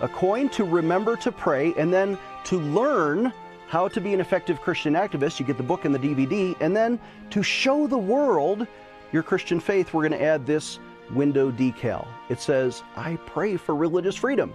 a 0.00 0.08
coin 0.08 0.48
to 0.50 0.64
remember 0.64 1.16
to 1.16 1.32
pray, 1.32 1.74
and 1.76 1.92
then 1.92 2.18
to 2.44 2.60
learn 2.60 3.32
how 3.68 3.88
to 3.88 4.00
be 4.00 4.14
an 4.14 4.20
effective 4.20 4.60
Christian 4.60 4.94
activist, 4.94 5.38
you 5.38 5.44
get 5.44 5.56
the 5.56 5.62
book 5.62 5.84
and 5.84 5.94
the 5.94 5.98
DVD, 5.98 6.56
and 6.60 6.74
then 6.74 6.98
to 7.30 7.42
show 7.42 7.86
the 7.86 7.98
world 7.98 8.66
your 9.12 9.22
Christian 9.22 9.60
faith, 9.60 9.92
we're 9.92 10.08
going 10.08 10.18
to 10.18 10.24
add 10.24 10.46
this 10.46 10.78
window 11.12 11.50
decal. 11.50 12.06
It 12.28 12.40
says, 12.40 12.82
I 12.96 13.16
pray 13.26 13.56
for 13.56 13.74
religious 13.74 14.16
freedom 14.16 14.52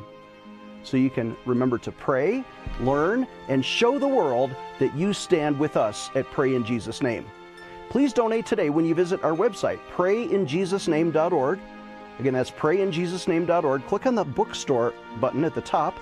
so 0.83 0.97
you 0.97 1.09
can 1.09 1.35
remember 1.45 1.77
to 1.79 1.91
pray, 1.91 2.43
learn, 2.79 3.27
and 3.47 3.63
show 3.63 3.97
the 3.97 4.07
world 4.07 4.55
that 4.79 4.95
you 4.95 5.13
stand 5.13 5.57
with 5.57 5.77
us 5.77 6.09
at 6.15 6.29
Pray 6.31 6.55
in 6.55 6.65
Jesus' 6.65 7.01
Name. 7.01 7.25
Please 7.89 8.13
donate 8.13 8.45
today 8.45 8.69
when 8.69 8.85
you 8.85 8.95
visit 8.95 9.23
our 9.23 9.33
website, 9.33 9.79
prayinjesusname.org. 9.91 11.59
Again, 12.19 12.33
that's 12.33 12.51
prayinjesusname.org. 12.51 13.87
Click 13.87 14.05
on 14.05 14.15
the 14.15 14.23
bookstore 14.23 14.93
button 15.19 15.43
at 15.43 15.55
the 15.55 15.61
top, 15.61 15.99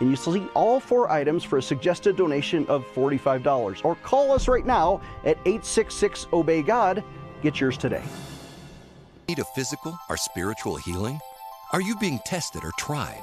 and 0.00 0.10
you 0.10 0.16
see 0.16 0.46
all 0.54 0.80
four 0.80 1.10
items 1.10 1.44
for 1.44 1.58
a 1.58 1.62
suggested 1.62 2.16
donation 2.16 2.66
of 2.66 2.84
$45. 2.94 3.84
Or 3.84 3.96
call 3.96 4.32
us 4.32 4.48
right 4.48 4.66
now 4.66 5.00
at 5.24 5.36
866 5.44 6.26
Obey 6.32 6.62
God. 6.62 7.04
Get 7.42 7.60
yours 7.60 7.76
today. 7.76 8.02
Need 9.28 9.38
a 9.38 9.44
physical 9.56 9.98
or 10.08 10.16
spiritual 10.16 10.76
healing? 10.76 11.18
Are 11.72 11.80
you 11.80 11.96
being 11.96 12.20
tested 12.26 12.64
or 12.64 12.72
tried? 12.78 13.22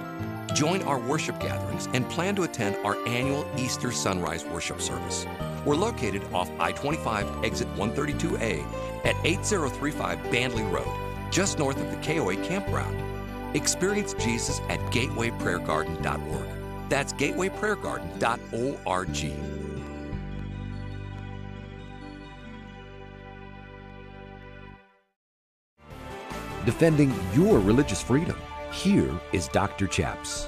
Join 0.53 0.83
our 0.83 0.99
worship 0.99 1.39
gatherings 1.39 1.87
and 1.93 2.07
plan 2.09 2.35
to 2.35 2.43
attend 2.43 2.75
our 2.85 2.97
annual 3.07 3.47
Easter 3.57 3.91
Sunrise 3.91 4.45
Worship 4.45 4.79
Service. 4.81 5.25
We're 5.65 5.75
located 5.75 6.23
off 6.33 6.51
I 6.59 6.73
25 6.73 7.43
exit 7.43 7.67
132A 7.75 8.63
at 9.05 9.15
8035 9.23 10.19
Bandley 10.19 10.69
Road, 10.71 10.87
just 11.31 11.57
north 11.57 11.77
of 11.77 11.89
the 11.89 11.97
KOA 11.97 12.35
campground. 12.43 12.95
Experience 13.55 14.13
Jesus 14.15 14.59
at 14.69 14.79
gatewayprayergarden.org. 14.91 16.89
That's 16.89 17.13
gatewayprayergarden.org. 17.13 19.33
Defending 26.65 27.13
your 27.33 27.59
religious 27.59 28.01
freedom. 28.01 28.35
Here 28.71 29.11
is 29.33 29.49
Dr. 29.49 29.85
Chaps. 29.85 30.47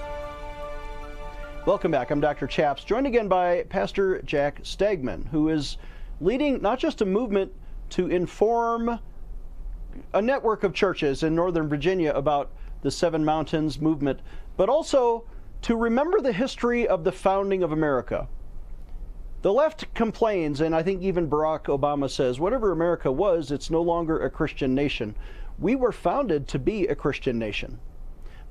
Welcome 1.65 1.91
back. 1.91 2.09
I'm 2.09 2.21
Dr. 2.21 2.47
Chaps, 2.47 2.85
joined 2.85 3.05
again 3.05 3.27
by 3.27 3.63
Pastor 3.63 4.21
Jack 4.21 4.61
Stagman, 4.63 5.25
who 5.25 5.49
is 5.49 5.77
leading 6.21 6.61
not 6.61 6.79
just 6.79 7.01
a 7.01 7.05
movement 7.05 7.51
to 7.89 8.07
inform 8.07 8.97
a 10.13 10.21
network 10.21 10.63
of 10.63 10.73
churches 10.73 11.21
in 11.21 11.35
Northern 11.35 11.67
Virginia 11.67 12.13
about 12.13 12.53
the 12.81 12.89
Seven 12.89 13.25
Mountains 13.25 13.81
movement, 13.81 14.21
but 14.55 14.69
also 14.69 15.25
to 15.61 15.75
remember 15.75 16.21
the 16.21 16.33
history 16.33 16.87
of 16.87 17.03
the 17.03 17.11
founding 17.11 17.61
of 17.61 17.73
America. 17.73 18.29
The 19.41 19.51
left 19.51 19.93
complains, 19.93 20.61
and 20.61 20.73
I 20.73 20.81
think 20.81 21.01
even 21.01 21.29
Barack 21.29 21.65
Obama 21.65 22.09
says, 22.09 22.39
whatever 22.39 22.71
America 22.71 23.11
was, 23.11 23.51
it's 23.51 23.69
no 23.69 23.81
longer 23.81 24.21
a 24.21 24.29
Christian 24.29 24.73
nation. 24.73 25.13
We 25.59 25.75
were 25.75 25.91
founded 25.91 26.47
to 26.47 26.57
be 26.57 26.87
a 26.87 26.95
Christian 26.95 27.37
nation 27.37 27.79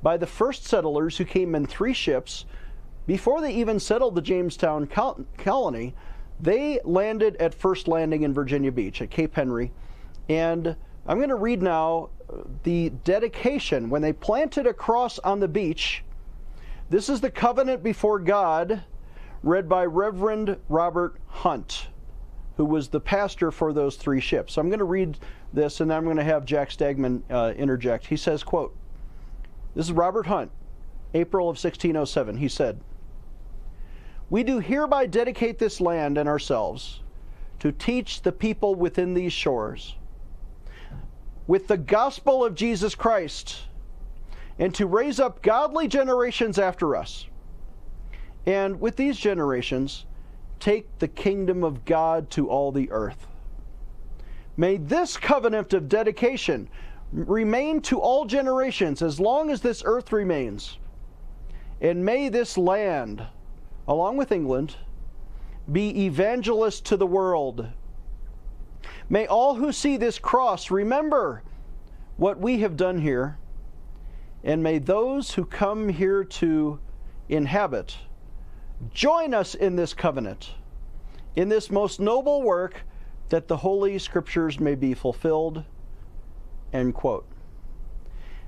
by 0.02 0.16
the 0.16 0.26
first 0.26 0.64
settlers 0.64 1.16
who 1.16 1.24
came 1.24 1.54
in 1.54 1.66
three 1.66 1.92
ships. 1.92 2.44
Before 3.06 3.40
they 3.40 3.52
even 3.52 3.80
settled 3.80 4.14
the 4.14 4.22
Jamestown 4.22 4.86
colony, 5.38 5.94
they 6.40 6.80
landed 6.84 7.36
at 7.36 7.54
First 7.54 7.88
Landing 7.88 8.22
in 8.22 8.34
Virginia 8.34 8.72
Beach 8.72 9.00
at 9.00 9.10
Cape 9.10 9.34
Henry. 9.34 9.72
And 10.28 10.76
I'm 11.06 11.18
going 11.18 11.28
to 11.28 11.34
read 11.36 11.62
now 11.62 12.10
the 12.62 12.90
dedication 13.04 13.90
when 13.90 14.02
they 14.02 14.12
planted 14.12 14.66
a 14.66 14.72
cross 14.72 15.18
on 15.20 15.40
the 15.40 15.48
beach. 15.48 16.04
This 16.90 17.08
is 17.08 17.20
the 17.20 17.30
covenant 17.30 17.82
before 17.82 18.18
God, 18.18 18.82
read 19.42 19.68
by 19.68 19.84
Reverend 19.84 20.56
Robert 20.68 21.16
Hunt, 21.26 21.88
who 22.56 22.64
was 22.64 22.88
the 22.88 23.00
pastor 23.00 23.50
for 23.50 23.72
those 23.72 23.96
three 23.96 24.20
ships. 24.20 24.54
So 24.54 24.60
I'm 24.60 24.68
going 24.68 24.78
to 24.78 24.84
read 24.84 25.18
this, 25.52 25.80
and 25.80 25.90
then 25.90 25.98
I'm 25.98 26.04
going 26.04 26.16
to 26.16 26.24
have 26.24 26.44
Jack 26.44 26.70
Stagman 26.70 27.22
uh, 27.30 27.52
interject. 27.56 28.06
He 28.06 28.16
says, 28.16 28.42
"quote 28.42 28.76
This 29.74 29.86
is 29.86 29.92
Robert 29.92 30.26
Hunt, 30.26 30.50
April 31.14 31.48
of 31.48 31.56
1607. 31.56 32.36
He 32.36 32.48
said." 32.48 32.80
We 34.30 34.42
do 34.42 34.60
hereby 34.60 35.06
dedicate 35.06 35.58
this 35.58 35.80
land 35.80 36.16
and 36.16 36.28
ourselves 36.28 37.00
to 37.58 37.70
teach 37.70 38.22
the 38.22 38.32
people 38.32 38.74
within 38.74 39.14
these 39.14 39.32
shores 39.32 39.96
with 41.46 41.68
the 41.68 41.76
gospel 41.76 42.44
of 42.44 42.54
Jesus 42.54 42.94
Christ 42.94 43.62
and 44.58 44.74
to 44.74 44.86
raise 44.86 45.18
up 45.18 45.42
godly 45.42 45.88
generations 45.88 46.58
after 46.58 46.94
us. 46.96 47.26
And 48.46 48.80
with 48.80 48.96
these 48.96 49.18
generations, 49.18 50.06
take 50.60 50.98
the 50.98 51.08
kingdom 51.08 51.64
of 51.64 51.84
God 51.84 52.30
to 52.30 52.48
all 52.48 52.72
the 52.72 52.90
earth. 52.90 53.26
May 54.56 54.76
this 54.76 55.16
covenant 55.16 55.72
of 55.72 55.88
dedication 55.88 56.68
remain 57.12 57.80
to 57.82 58.00
all 58.00 58.24
generations 58.24 59.02
as 59.02 59.20
long 59.20 59.50
as 59.50 59.60
this 59.60 59.82
earth 59.84 60.12
remains. 60.12 60.78
And 61.80 62.04
may 62.04 62.28
this 62.28 62.56
land, 62.56 63.26
along 63.86 64.16
with 64.16 64.32
England, 64.32 64.76
be 65.70 66.06
evangelist 66.06 66.86
to 66.86 66.96
the 66.96 67.06
world 67.06 67.68
May 69.12 69.26
all 69.26 69.56
who 69.56 69.72
see 69.72 69.98
this 69.98 70.18
cross 70.18 70.70
remember 70.70 71.42
what 72.16 72.38
we 72.38 72.60
have 72.60 72.78
done 72.78 72.98
here, 72.98 73.36
and 74.42 74.62
may 74.62 74.78
those 74.78 75.32
who 75.32 75.44
come 75.44 75.90
here 75.90 76.24
to 76.24 76.80
inhabit 77.28 77.96
join 78.92 79.34
us 79.34 79.54
in 79.54 79.76
this 79.76 79.92
covenant, 79.92 80.54
in 81.36 81.48
this 81.48 81.70
most 81.70 82.00
noble 82.00 82.42
work, 82.42 82.82
that 83.28 83.48
the 83.48 83.56
Holy 83.58 83.98
Scriptures 83.98 84.58
may 84.58 84.74
be 84.74 84.94
fulfilled. 84.94 85.62
End 86.72 86.94
quote. 86.94 87.26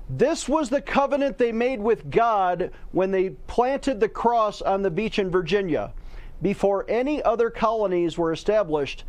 This 0.09 0.47
was 0.47 0.69
the 0.69 0.81
covenant 0.81 1.37
they 1.37 1.51
made 1.51 1.79
with 1.79 2.09
God 2.11 2.71
when 2.91 3.11
they 3.11 3.31
planted 3.31 3.99
the 3.99 4.09
cross 4.09 4.61
on 4.61 4.83
the 4.83 4.91
beach 4.91 5.17
in 5.17 5.31
Virginia. 5.31 5.93
Before 6.41 6.85
any 6.87 7.23
other 7.23 7.49
colonies 7.49 8.17
were 8.17 8.31
established, 8.31 9.03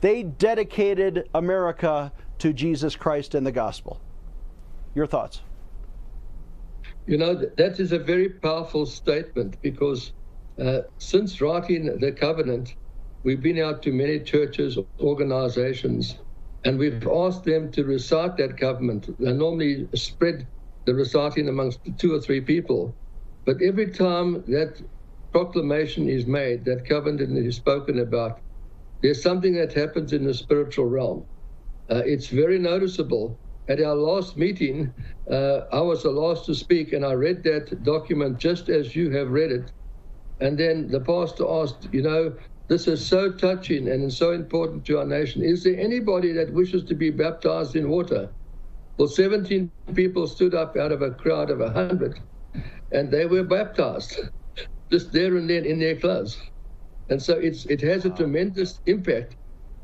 they 0.00 0.22
dedicated 0.22 1.28
America 1.34 2.12
to 2.38 2.52
Jesus 2.52 2.94
Christ 2.96 3.34
and 3.34 3.46
the 3.46 3.52
gospel. 3.52 4.00
Your 4.94 5.06
thoughts? 5.06 5.42
You 7.06 7.18
know, 7.18 7.34
that 7.34 7.80
is 7.80 7.92
a 7.92 7.98
very 7.98 8.28
powerful 8.28 8.86
statement 8.86 9.60
because 9.62 10.12
uh, 10.60 10.82
since 10.98 11.40
writing 11.40 11.98
the 11.98 12.12
covenant, 12.12 12.74
we've 13.24 13.42
been 13.42 13.58
out 13.58 13.82
to 13.82 13.92
many 13.92 14.20
churches, 14.20 14.78
organizations, 15.00 16.18
and 16.64 16.78
we've 16.78 17.06
asked 17.06 17.44
them 17.44 17.70
to 17.72 17.84
recite 17.84 18.36
that 18.36 18.56
covenant. 18.56 19.08
They 19.18 19.32
normally 19.32 19.88
spread 19.94 20.46
the 20.86 20.94
reciting 20.94 21.48
amongst 21.48 21.80
two 21.98 22.14
or 22.14 22.20
three 22.20 22.40
people. 22.40 22.96
But 23.46 23.62
every 23.62 23.90
time 23.90 24.42
that 24.48 24.82
proclamation 25.32 26.08
is 26.08 26.26
made, 26.26 26.64
that 26.66 26.84
covenant 26.86 27.36
is 27.38 27.56
spoken 27.56 27.98
about, 27.98 28.40
there's 29.02 29.22
something 29.22 29.54
that 29.54 29.72
happens 29.72 30.12
in 30.12 30.24
the 30.24 30.34
spiritual 30.34 30.86
realm. 30.86 31.26
Uh, 31.90 32.02
it's 32.04 32.28
very 32.28 32.58
noticeable. 32.58 33.38
At 33.68 33.80
our 33.80 33.94
last 33.94 34.36
meeting, 34.36 34.92
uh, 35.30 35.60
I 35.72 35.80
was 35.80 36.02
the 36.02 36.10
last 36.10 36.44
to 36.46 36.54
speak, 36.54 36.92
and 36.92 37.04
I 37.04 37.12
read 37.12 37.42
that 37.44 37.82
document 37.82 38.38
just 38.38 38.68
as 38.68 38.94
you 38.96 39.10
have 39.10 39.30
read 39.30 39.52
it. 39.52 39.72
And 40.40 40.58
then 40.58 40.88
the 40.90 41.00
pastor 41.00 41.44
asked, 41.48 41.88
You 41.92 42.02
know, 42.02 42.36
this 42.70 42.86
is 42.86 43.04
so 43.04 43.32
touching 43.32 43.88
and 43.88 44.12
so 44.12 44.30
important 44.30 44.84
to 44.86 45.00
our 45.00 45.04
nation. 45.04 45.42
Is 45.42 45.64
there 45.64 45.76
anybody 45.76 46.30
that 46.34 46.54
wishes 46.54 46.84
to 46.84 46.94
be 46.94 47.10
baptized 47.10 47.74
in 47.74 47.88
water? 47.90 48.30
Well, 48.96 49.08
17 49.08 49.72
people 49.92 50.28
stood 50.28 50.54
up 50.54 50.76
out 50.76 50.92
of 50.92 51.02
a 51.02 51.10
crowd 51.10 51.50
of 51.50 51.58
100, 51.58 52.20
and 52.92 53.10
they 53.10 53.26
were 53.26 53.42
baptized 53.42 54.20
just 54.90 55.12
there 55.12 55.36
and 55.36 55.50
then 55.50 55.64
in 55.64 55.80
their 55.80 55.96
clothes. 55.96 56.40
And 57.08 57.20
so 57.20 57.34
it's 57.34 57.66
it 57.66 57.80
has 57.80 58.04
a 58.04 58.10
tremendous 58.10 58.78
impact. 58.86 59.34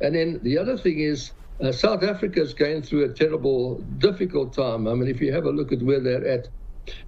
And 0.00 0.14
then 0.14 0.38
the 0.44 0.56
other 0.56 0.78
thing 0.78 1.00
is 1.00 1.32
uh, 1.60 1.72
South 1.72 2.04
Africa 2.04 2.40
is 2.40 2.54
going 2.54 2.82
through 2.82 3.06
a 3.06 3.12
terrible, 3.12 3.78
difficult 3.98 4.52
time. 4.52 4.86
I 4.86 4.94
mean, 4.94 5.08
if 5.08 5.20
you 5.20 5.32
have 5.32 5.46
a 5.46 5.50
look 5.50 5.72
at 5.72 5.82
where 5.82 5.98
they're 5.98 6.24
at. 6.24 6.46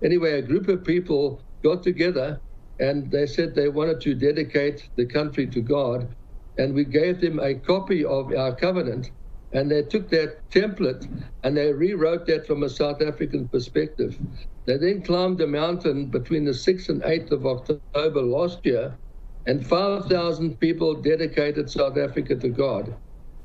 Anyway, 0.02 0.32
a 0.32 0.42
group 0.42 0.66
of 0.66 0.82
people 0.82 1.40
got 1.62 1.84
together 1.84 2.40
and 2.78 3.10
they 3.10 3.26
said 3.26 3.54
they 3.54 3.68
wanted 3.68 4.00
to 4.02 4.14
dedicate 4.14 4.88
the 4.96 5.06
country 5.06 5.46
to 5.46 5.60
God. 5.60 6.08
And 6.58 6.74
we 6.74 6.84
gave 6.84 7.20
them 7.20 7.38
a 7.40 7.54
copy 7.54 8.04
of 8.04 8.32
our 8.34 8.54
covenant. 8.54 9.10
And 9.52 9.70
they 9.70 9.82
took 9.82 10.10
that 10.10 10.40
template 10.50 11.08
and 11.42 11.56
they 11.56 11.72
rewrote 11.72 12.26
that 12.26 12.46
from 12.46 12.62
a 12.62 12.68
South 12.68 13.00
African 13.00 13.48
perspective. 13.48 14.18
They 14.66 14.76
then 14.76 15.02
climbed 15.02 15.40
a 15.40 15.46
mountain 15.46 16.06
between 16.06 16.44
the 16.44 16.52
6th 16.52 16.88
and 16.90 17.02
8th 17.02 17.32
of 17.32 17.46
October 17.46 18.22
last 18.22 18.64
year 18.64 18.98
and 19.46 19.66
5,000 19.66 20.60
people 20.60 20.94
dedicated 20.94 21.70
South 21.70 21.96
Africa 21.96 22.36
to 22.36 22.48
God. 22.50 22.94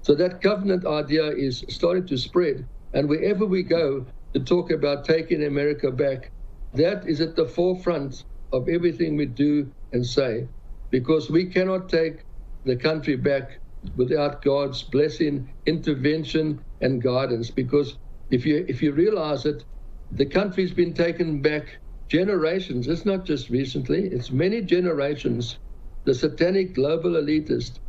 So 0.01 0.13
that 0.15 0.41
covenant 0.41 0.85
idea 0.85 1.31
is 1.31 1.63
starting 1.69 2.05
to 2.07 2.17
spread. 2.17 2.65
And 2.91 3.07
wherever 3.07 3.45
we 3.45 3.63
go 3.63 4.05
to 4.33 4.39
talk 4.41 4.71
about 4.71 5.05
taking 5.05 5.45
America 5.45 5.89
back, 5.91 6.29
that 6.73 7.07
is 7.07 7.21
at 7.21 7.37
the 7.37 7.45
forefront 7.45 8.25
of 8.53 8.69
everything 8.69 9.17
we 9.17 9.25
do 9.25 9.73
and 9.91 10.05
say, 10.05 10.47
because 10.91 11.29
we 11.29 11.47
cannot 11.47 11.89
take 11.89 12.25
the 12.65 12.77
country 12.77 13.17
back 13.17 13.59
without 13.97 14.43
God's 14.43 14.83
blessing, 14.83 15.53
intervention, 15.65 16.63
and 16.81 17.03
guidance. 17.03 17.51
Because 17.51 17.97
if 18.31 18.45
you 18.45 18.65
if 18.69 18.81
you 18.83 18.93
realize 18.93 19.45
it, 19.45 19.65
the 20.11 20.27
country's 20.27 20.73
been 20.73 20.93
taken 20.93 21.41
back 21.41 21.79
generations. 22.09 22.87
It's 22.87 23.05
not 23.05 23.25
just 23.25 23.49
recently; 23.49 24.07
it's 24.07 24.31
many 24.31 24.61
generations. 24.61 25.59
The 26.05 26.15
satanic 26.15 26.75
global 26.75 27.11
elitist 27.13 27.79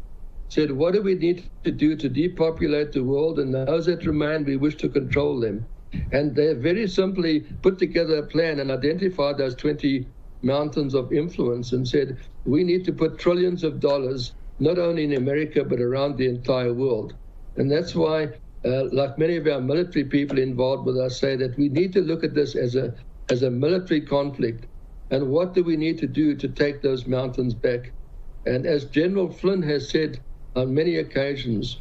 said, 0.50 0.72
"What 0.72 0.94
do 0.94 1.02
we 1.02 1.16
need 1.16 1.50
to 1.64 1.72
do 1.72 1.96
to 1.96 2.08
depopulate 2.10 2.92
the 2.92 3.04
world? 3.04 3.38
And 3.40 3.54
those 3.54 3.86
that 3.86 4.06
remain, 4.06 4.44
we 4.44 4.56
wish 4.56 4.76
to 4.78 4.88
control 4.90 5.40
them." 5.40 5.66
And 6.12 6.34
they 6.36 6.54
very 6.54 6.88
simply 6.88 7.42
put 7.62 7.78
together 7.78 8.18
a 8.18 8.26
plan 8.26 8.60
and 8.60 8.70
identified 8.72 9.38
those 9.38 9.56
20 9.56 10.13
mountains 10.44 10.94
of 10.94 11.12
influence 11.12 11.72
and 11.72 11.88
said, 11.88 12.18
we 12.44 12.64
need 12.64 12.84
to 12.84 12.92
put 12.92 13.18
trillions 13.18 13.64
of 13.64 13.80
dollars, 13.80 14.34
not 14.60 14.78
only 14.78 15.04
in 15.04 15.14
America, 15.14 15.64
but 15.64 15.80
around 15.80 16.16
the 16.16 16.28
entire 16.28 16.74
world. 16.74 17.14
And 17.56 17.70
that's 17.70 17.94
why, 17.94 18.28
uh, 18.64 18.84
like 18.92 19.18
many 19.18 19.36
of 19.36 19.46
our 19.48 19.60
military 19.60 20.04
people 20.04 20.38
involved 20.38 20.86
with 20.86 20.98
us 20.98 21.18
say 21.18 21.36
that 21.36 21.56
we 21.58 21.68
need 21.68 21.92
to 21.94 22.02
look 22.02 22.24
at 22.24 22.34
this 22.34 22.54
as 22.54 22.76
a, 22.76 22.94
as 23.30 23.42
a 23.42 23.50
military 23.50 24.00
conflict. 24.02 24.66
And 25.10 25.28
what 25.30 25.54
do 25.54 25.64
we 25.64 25.76
need 25.76 25.98
to 25.98 26.06
do 26.06 26.34
to 26.36 26.48
take 26.48 26.82
those 26.82 27.06
mountains 27.06 27.54
back? 27.54 27.92
And 28.46 28.66
as 28.66 28.84
General 28.84 29.30
Flynn 29.30 29.62
has 29.62 29.88
said 29.90 30.20
on 30.56 30.74
many 30.74 30.96
occasions, 30.96 31.80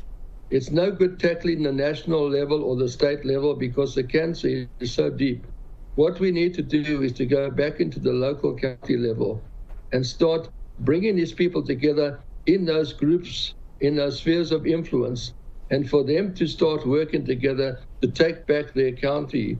it's 0.49 0.71
no 0.71 0.91
good 0.91 1.19
tackling 1.19 1.63
the 1.63 1.71
national 1.73 2.29
level 2.29 2.63
or 2.63 2.75
the 2.75 2.89
state 2.89 3.25
level 3.25 3.55
because 3.55 3.95
the 3.95 4.03
cancer 4.03 4.67
is 4.79 4.93
so 4.93 5.09
deep. 5.09 5.47
What 5.95 6.19
we 6.19 6.31
need 6.31 6.55
to 6.55 6.63
do 6.63 7.03
is 7.03 7.13
to 7.13 7.25
go 7.25 7.51
back 7.51 7.79
into 7.79 7.99
the 7.99 8.13
local 8.13 8.55
county 8.55 8.97
level 8.97 9.43
and 9.91 10.03
start 10.03 10.49
bringing 10.79 11.15
these 11.15 11.33
people 11.33 11.61
together 11.61 12.19
in 12.47 12.65
those 12.65 12.93
groups, 12.93 13.53
in 13.79 13.95
those 13.95 14.17
spheres 14.17 14.51
of 14.51 14.65
influence, 14.65 15.33
and 15.69 15.87
for 15.87 16.03
them 16.03 16.33
to 16.33 16.47
start 16.47 16.87
working 16.87 17.25
together 17.25 17.79
to 18.01 18.07
take 18.07 18.47
back 18.47 18.73
their 18.73 18.91
county. 18.91 19.57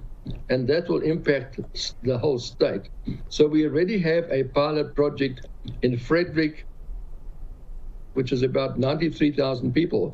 And 0.49 0.67
that 0.69 0.89
will 0.89 1.01
impact 1.01 1.59
the 2.01 2.17
whole 2.17 2.39
state. 2.39 2.89
So 3.29 3.45
we 3.45 3.65
already 3.65 3.99
have 3.99 4.25
a 4.31 4.45
pilot 4.45 4.95
project 4.95 5.47
in 5.83 5.97
Frederick, 5.97 6.65
which 8.13 8.31
is 8.31 8.41
about 8.41 8.79
93,000 8.79 9.71
people. 9.73 10.13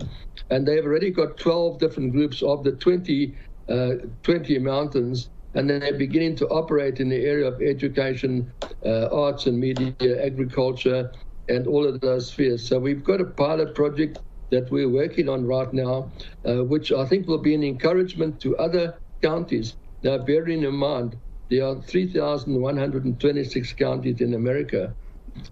And 0.50 0.68
they've 0.68 0.86
already 0.86 1.12
got 1.12 1.38
12 1.38 1.80
different 1.80 2.12
groups 2.12 2.42
of 2.42 2.64
the 2.64 2.74
20, 2.74 3.36
uh, 3.70 3.92
20 4.24 4.60
mountains. 4.60 5.30
And 5.56 5.70
then 5.70 5.80
they're 5.80 5.98
beginning 5.98 6.36
to 6.38 6.48
operate 6.48 7.00
in 7.00 7.10
the 7.10 7.26
area 7.26 7.48
of 7.48 7.62
education, 7.62 8.52
uh, 8.86 9.08
arts 9.12 9.46
and 9.48 9.60
media, 9.60 9.94
agriculture, 10.24 11.12
and 11.48 11.68
all 11.68 11.86
of 11.86 12.00
those 12.02 12.28
spheres. 12.32 12.68
So 12.68 12.80
we've 12.80 13.04
got 13.04 13.20
a 13.22 13.26
pilot 13.26 13.74
project 13.74 14.20
that 14.52 14.70
we're 14.72 14.90
working 14.90 15.30
on 15.30 15.46
right 15.46 15.72
now, 15.74 16.12
uh, 16.46 16.64
which 16.64 16.92
I 16.92 17.06
think 17.06 17.28
will 17.28 17.40
be 17.40 17.56
an 17.56 17.64
encouragement 17.64 18.40
to 18.42 18.58
other 18.58 18.96
counties. 19.22 19.76
Now, 20.04 20.18
bearing 20.18 20.64
in 20.64 20.76
mind, 20.76 21.18
there 21.50 21.66
are 21.66 21.76
3,126 21.82 23.74
counties 23.74 24.22
in 24.22 24.34
America 24.36 24.94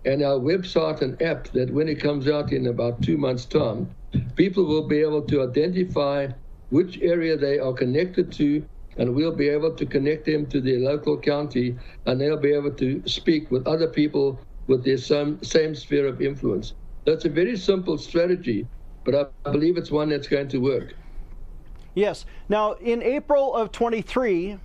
and 0.05 0.21
our 0.23 0.39
website 0.39 1.01
and 1.01 1.21
app 1.21 1.47
that 1.49 1.71
when 1.71 1.87
it 1.87 1.99
comes 1.99 2.27
out 2.27 2.51
in 2.51 2.67
about 2.67 3.01
two 3.01 3.17
months' 3.17 3.45
time, 3.45 3.89
people 4.35 4.65
will 4.65 4.87
be 4.87 4.99
able 4.99 5.21
to 5.23 5.43
identify 5.43 6.27
which 6.69 6.99
area 7.01 7.37
they 7.37 7.59
are 7.59 7.73
connected 7.73 8.31
to, 8.33 8.63
and 8.97 9.13
we'll 9.13 9.35
be 9.35 9.47
able 9.49 9.73
to 9.73 9.85
connect 9.85 10.25
them 10.25 10.45
to 10.47 10.61
their 10.61 10.79
local 10.79 11.17
county, 11.17 11.77
and 12.05 12.19
they'll 12.19 12.37
be 12.37 12.53
able 12.53 12.71
to 12.71 13.01
speak 13.07 13.51
with 13.51 13.65
other 13.67 13.87
people 13.87 14.39
with 14.67 14.83
their 14.83 14.97
same, 14.97 15.41
same 15.43 15.75
sphere 15.75 16.07
of 16.07 16.21
influence. 16.21 16.73
That's 17.05 17.25
a 17.25 17.29
very 17.29 17.55
simple 17.55 17.97
strategy, 17.97 18.67
but 19.05 19.31
I 19.45 19.51
believe 19.51 19.77
it's 19.77 19.91
one 19.91 20.09
that's 20.09 20.27
going 20.27 20.49
to 20.49 20.57
work. 20.57 20.93
Yes. 21.93 22.25
Now, 22.49 22.73
in 22.73 23.01
April 23.01 23.55
of 23.55 23.71
23, 23.71 24.59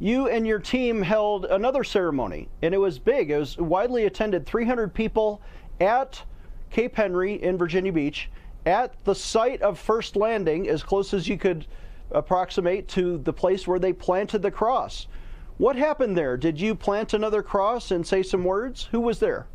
you 0.00 0.28
and 0.28 0.46
your 0.46 0.58
team 0.58 1.02
held 1.02 1.44
another 1.44 1.84
ceremony, 1.84 2.48
and 2.62 2.74
it 2.74 2.78
was 2.78 2.98
big. 2.98 3.30
It 3.30 3.38
was 3.38 3.56
widely 3.58 4.06
attended 4.06 4.46
300 4.46 4.92
people 4.92 5.42
at 5.80 6.22
Cape 6.70 6.96
Henry 6.96 7.34
in 7.34 7.58
Virginia 7.58 7.92
Beach 7.92 8.30
at 8.64 8.94
the 9.04 9.14
site 9.14 9.62
of 9.62 9.78
First 9.78 10.16
Landing, 10.16 10.68
as 10.68 10.82
close 10.82 11.12
as 11.12 11.28
you 11.28 11.36
could 11.36 11.66
approximate 12.14 12.88
to 12.88 13.18
the 13.18 13.32
place 13.32 13.66
where 13.66 13.78
they 13.78 13.92
planted 13.92 14.42
the 14.42 14.50
cross. 14.50 15.06
What 15.58 15.76
happened 15.76 16.16
there? 16.16 16.36
Did 16.36 16.60
you 16.60 16.74
plant 16.74 17.12
another 17.12 17.42
cross 17.42 17.90
and 17.90 18.06
say 18.06 18.22
some 18.22 18.44
words? 18.44 18.88
Who 18.90 19.00
was 19.00 19.18
there? 19.18 19.46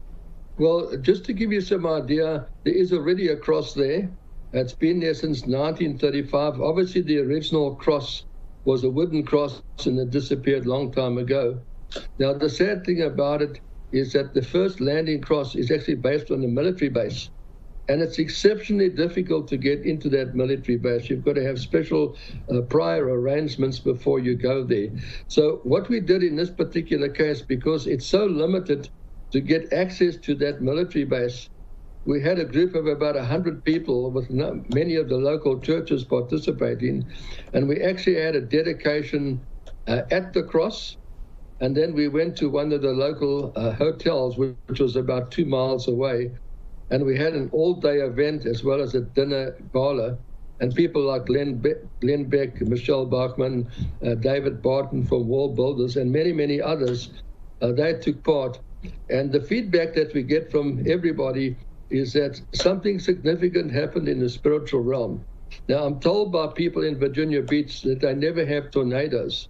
Well, 0.57 0.95
just 0.97 1.25
to 1.25 1.33
give 1.33 1.51
you 1.51 1.61
some 1.61 1.85
idea, 1.85 2.47
there 2.63 2.73
is 2.73 2.93
already 2.93 3.27
a 3.29 3.37
cross 3.37 3.73
there. 3.73 4.09
It's 4.53 4.73
been 4.73 4.99
there 4.99 5.13
since 5.13 5.41
1935. 5.41 6.61
Obviously, 6.61 7.01
the 7.01 7.19
original 7.19 7.75
cross 7.75 8.23
was 8.65 8.83
a 8.83 8.89
wooden 8.89 9.23
cross 9.23 9.61
and 9.85 9.99
it 9.99 10.09
disappeared 10.09 10.65
long 10.65 10.91
time 10.91 11.17
ago. 11.17 11.59
Now, 12.19 12.33
the 12.33 12.49
sad 12.49 12.85
thing 12.85 13.01
about 13.01 13.41
it 13.41 13.59
is 13.91 14.13
that 14.13 14.33
the 14.33 14.41
first 14.41 14.81
landing 14.81 15.21
cross 15.21 15.55
is 15.55 15.71
actually 15.71 15.95
based 15.95 16.31
on 16.31 16.43
a 16.43 16.47
military 16.47 16.89
base. 16.89 17.29
And 17.89 18.01
it's 18.01 18.19
exceptionally 18.19 18.89
difficult 18.89 19.47
to 19.47 19.57
get 19.57 19.85
into 19.85 20.09
that 20.09 20.35
military 20.35 20.77
base. 20.77 21.09
You've 21.09 21.23
got 21.23 21.35
to 21.35 21.43
have 21.43 21.57
special 21.57 22.17
uh, 22.53 22.61
prior 22.61 23.05
arrangements 23.05 23.79
before 23.79 24.19
you 24.19 24.35
go 24.35 24.63
there. 24.63 24.89
So, 25.27 25.61
what 25.63 25.87
we 25.87 26.01
did 26.01 26.21
in 26.23 26.35
this 26.35 26.49
particular 26.49 27.07
case, 27.07 27.41
because 27.41 27.87
it's 27.87 28.05
so 28.05 28.25
limited 28.25 28.89
to 29.31 29.39
get 29.39 29.71
access 29.71 30.17
to 30.17 30.35
that 30.35 30.61
military 30.61 31.05
base, 31.05 31.49
we 32.05 32.21
had 32.21 32.39
a 32.39 32.45
group 32.45 32.73
of 32.75 32.87
about 32.87 33.15
100 33.15 33.63
people 33.65 34.11
with 34.11 34.29
many 34.29 34.95
of 34.95 35.09
the 35.09 35.17
local 35.17 35.59
churches 35.59 36.05
participating, 36.05 37.05
and 37.53 37.67
we 37.67 37.81
actually 37.81 38.15
had 38.15 38.35
a 38.35 38.41
dedication 38.41 39.41
uh, 39.87 40.03
at 40.11 40.33
the 40.33 40.43
cross. 40.43 40.97
And 41.59 41.75
then 41.75 41.93
we 41.93 42.07
went 42.07 42.37
to 42.37 42.49
one 42.49 42.71
of 42.71 42.81
the 42.81 42.91
local 42.91 43.51
uh, 43.55 43.71
hotels, 43.71 44.37
which 44.37 44.79
was 44.79 44.95
about 44.95 45.31
two 45.31 45.45
miles 45.45 45.87
away, 45.87 46.31
and 46.91 47.05
we 47.05 47.17
had 47.17 47.33
an 47.33 47.49
all 47.53 47.75
day 47.75 47.97
event 47.97 48.45
as 48.45 48.63
well 48.63 48.81
as 48.81 48.95
a 48.95 49.01
dinner 49.01 49.55
gala. 49.73 50.17
And 50.59 50.75
people 50.75 51.03
like 51.03 51.25
Glenn, 51.27 51.57
Be- 51.59 51.75
Glenn 52.01 52.25
Beck, 52.29 52.61
Michele 52.61 53.05
Bachmann, 53.05 53.69
uh, 54.05 54.15
David 54.15 54.61
Barton 54.61 55.05
from 55.05 55.27
Wall 55.27 55.55
Builders, 55.55 55.97
and 55.97 56.11
many, 56.11 56.33
many 56.33 56.61
others, 56.61 57.11
uh, 57.61 57.73
they 57.73 57.93
took 57.95 58.23
part. 58.23 58.59
And 59.09 59.31
the 59.31 59.41
feedback 59.41 59.93
that 59.95 60.13
we 60.15 60.23
get 60.23 60.51
from 60.51 60.83
everybody 60.87 61.57
is 61.91 62.13
that 62.13 62.41
something 62.55 62.99
significant 62.99 63.71
happened 63.71 64.09
in 64.09 64.19
the 64.19 64.29
spiritual 64.29 64.81
realm. 64.81 65.25
Now, 65.69 65.85
I'm 65.85 65.99
told 65.99 66.31
by 66.31 66.47
people 66.47 66.83
in 66.83 66.99
Virginia 66.99 67.41
Beach 67.43 67.83
that 67.83 68.01
they 68.01 68.15
never 68.15 68.45
have 68.45 68.71
tornadoes. 68.71 69.47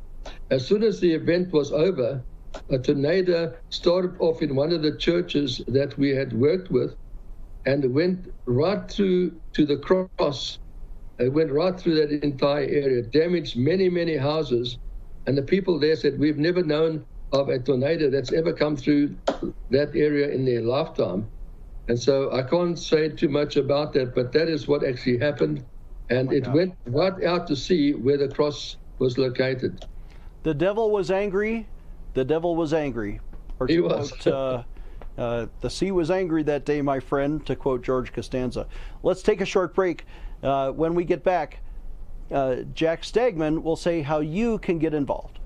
As 0.52 0.68
soon 0.68 0.84
as 0.84 1.00
the 1.00 1.14
event 1.14 1.54
was 1.54 1.72
over, 1.72 2.24
a 2.70 2.80
tornado 2.80 3.56
started 3.72 4.16
off 4.20 4.42
in 4.42 4.56
one 4.56 4.74
of 4.74 4.84
the 4.84 4.98
churches 4.98 5.62
that 5.68 5.98
we 5.98 6.10
had 6.12 6.34
worked 6.34 6.72
with 6.72 6.96
and 7.68 7.84
it 7.84 7.90
went 7.90 8.34
right 8.46 8.90
through 8.90 9.40
to 9.54 9.66
the 9.66 9.78
cross. 9.78 10.58
It 11.20 11.34
went 11.34 11.52
right 11.52 11.78
through 11.78 11.96
that 11.96 12.24
entire 12.24 12.64
area, 12.64 13.04
damaged 13.04 13.58
many, 13.58 13.90
many 13.90 14.16
houses. 14.16 14.78
And 15.28 15.38
the 15.38 15.42
people 15.42 15.78
there 15.78 15.96
said, 15.96 16.18
We've 16.18 16.38
never 16.38 16.64
known 16.64 17.06
of 17.34 17.50
a 17.50 17.60
tornado 17.60 18.10
that's 18.10 18.32
ever 18.32 18.54
come 18.54 18.78
through 18.78 19.18
that 19.70 19.94
area 19.96 20.30
in 20.30 20.46
their 20.46 20.62
lifetime. 20.62 21.28
And 21.90 22.00
so 22.00 22.32
I 22.32 22.44
can't 22.44 22.80
say 22.80 23.10
too 23.10 23.28
much 23.28 23.58
about 23.58 23.92
that, 23.94 24.16
but 24.16 24.32
that 24.32 24.48
is 24.48 24.68
what 24.68 24.86
actually 24.86 25.18
happened. 25.18 25.66
And 26.10 26.30
oh 26.30 26.36
it 26.36 26.44
God. 26.46 26.56
went 26.56 26.76
right 26.88 27.24
out 27.26 27.48
to 27.48 27.56
sea 27.56 27.94
where 27.94 28.18
the 28.18 28.30
cross 28.30 28.78
was 29.00 29.18
located. 29.18 29.86
The 30.44 30.54
devil 30.54 30.90
was 30.90 31.12
angry. 31.12 31.68
The 32.14 32.24
devil 32.24 32.56
was 32.56 32.74
angry. 32.74 33.20
Or 33.60 33.68
he 33.68 33.82
was. 33.82 34.12
Quote, 34.14 34.34
uh, 34.34 34.64
uh, 35.18 35.48
the 35.62 35.70
sea 35.70 35.92
was 35.92 36.12
angry 36.12 36.44
that 36.44 36.66
day, 36.66 36.82
my 36.82 37.00
friend, 37.00 37.46
to 37.46 37.56
quote 37.56 37.82
George 37.82 38.14
Costanza. 38.14 38.68
Let's 39.04 39.22
take 39.22 39.42
a 39.42 39.46
short 39.46 39.74
break. 39.74 40.06
Uh, 40.44 40.72
when 40.72 40.94
we 40.94 41.04
get 41.04 41.24
back, 41.24 41.60
uh, 42.32 42.58
Jack 42.74 43.04
Stagman 43.04 43.64
will 43.64 43.76
say 43.76 44.02
how 44.02 44.20
you 44.20 44.60
can 44.60 44.78
get 44.78 44.94
involved. 44.94 45.40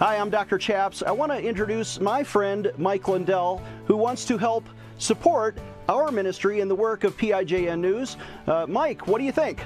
Hi, 0.00 0.16
I'm 0.16 0.30
Dr. 0.30 0.56
Chaps. 0.56 1.02
I 1.02 1.10
want 1.10 1.30
to 1.30 1.38
introduce 1.38 2.00
my 2.00 2.24
friend 2.24 2.72
Mike 2.78 3.06
Lindell, 3.06 3.62
who 3.84 3.96
wants 3.96 4.24
to 4.24 4.38
help 4.38 4.64
support 4.96 5.58
our 5.90 6.10
ministry 6.10 6.60
in 6.60 6.68
the 6.68 6.74
work 6.74 7.04
of 7.04 7.16
PIJN 7.18 7.80
News. 7.80 8.16
Uh, 8.46 8.64
Mike, 8.66 9.06
what 9.06 9.18
do 9.18 9.24
you 9.24 9.32
think? 9.32 9.60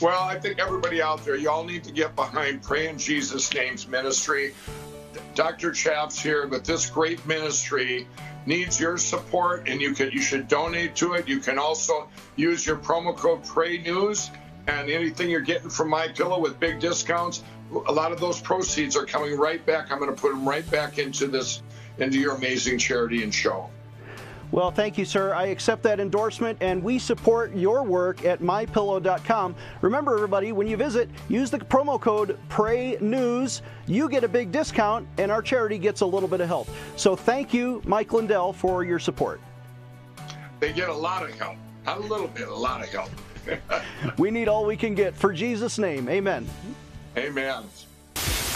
Well, 0.00 0.22
I 0.22 0.38
think 0.38 0.58
everybody 0.58 1.02
out 1.02 1.24
there, 1.24 1.36
y'all 1.36 1.64
need 1.64 1.84
to 1.84 1.92
get 1.92 2.16
behind 2.16 2.62
Pray 2.62 2.88
in 2.88 2.96
Jesus' 2.96 3.52
Name's 3.52 3.86
ministry. 3.86 4.54
Dr. 5.34 5.72
Chaps 5.72 6.18
here 6.18 6.46
with 6.46 6.64
this 6.64 6.88
great 6.88 7.24
ministry 7.26 8.08
needs 8.46 8.80
your 8.80 8.96
support, 8.96 9.68
and 9.68 9.80
you 9.80 9.92
can 9.92 10.10
you 10.10 10.22
should 10.22 10.48
donate 10.48 10.94
to 10.96 11.14
it. 11.14 11.28
You 11.28 11.38
can 11.38 11.58
also 11.58 12.08
use 12.36 12.66
your 12.66 12.76
promo 12.76 13.14
code 13.14 13.44
Pray 13.44 13.78
News 13.78 14.30
and 14.66 14.90
anything 14.90 15.30
you're 15.30 15.40
getting 15.40 15.68
from 15.68 15.88
my 15.88 16.08
pillow 16.08 16.40
with 16.40 16.58
big 16.60 16.80
discounts, 16.80 17.42
a 17.72 17.92
lot 17.92 18.12
of 18.12 18.20
those 18.20 18.40
proceeds 18.40 18.96
are 18.96 19.06
coming 19.06 19.36
right 19.36 19.64
back. 19.64 19.90
I'm 19.90 19.98
going 19.98 20.14
to 20.14 20.20
put 20.20 20.32
them 20.32 20.48
right 20.48 20.68
back 20.70 20.98
into 20.98 21.26
this, 21.26 21.62
into 21.98 22.18
your 22.18 22.34
amazing 22.34 22.78
charity 22.78 23.22
and 23.22 23.34
show. 23.34 23.70
Well, 24.52 24.72
thank 24.72 24.98
you, 24.98 25.04
sir. 25.04 25.32
I 25.32 25.46
accept 25.46 25.82
that 25.84 26.00
endorsement, 26.00 26.58
and 26.60 26.82
we 26.82 26.98
support 26.98 27.54
your 27.54 27.84
work 27.84 28.24
at 28.24 28.40
mypillow.com. 28.40 29.54
Remember, 29.80 30.14
everybody, 30.14 30.50
when 30.50 30.66
you 30.66 30.76
visit, 30.76 31.08
use 31.28 31.50
the 31.50 31.58
promo 31.58 32.00
code 32.00 32.36
PRAYNEWS. 32.48 33.62
You 33.86 34.08
get 34.08 34.24
a 34.24 34.28
big 34.28 34.50
discount, 34.50 35.06
and 35.18 35.30
our 35.30 35.40
charity 35.40 35.78
gets 35.78 36.00
a 36.00 36.06
little 36.06 36.28
bit 36.28 36.40
of 36.40 36.48
help. 36.48 36.68
So, 36.96 37.14
thank 37.14 37.54
you, 37.54 37.80
Mike 37.84 38.12
Lindell, 38.12 38.52
for 38.52 38.82
your 38.82 38.98
support. 38.98 39.40
They 40.58 40.72
get 40.72 40.88
a 40.88 40.94
lot 40.94 41.22
of 41.22 41.38
help. 41.38 41.56
Not 41.86 41.98
a 41.98 42.02
little 42.02 42.28
bit, 42.28 42.48
a 42.48 42.54
lot 42.54 42.82
of 42.82 42.88
help. 42.88 43.10
we 44.18 44.30
need 44.30 44.48
all 44.48 44.66
we 44.66 44.76
can 44.76 44.94
get. 44.94 45.14
For 45.16 45.32
Jesus' 45.32 45.78
name, 45.78 46.08
amen. 46.08 46.46
Amen. 47.16 47.64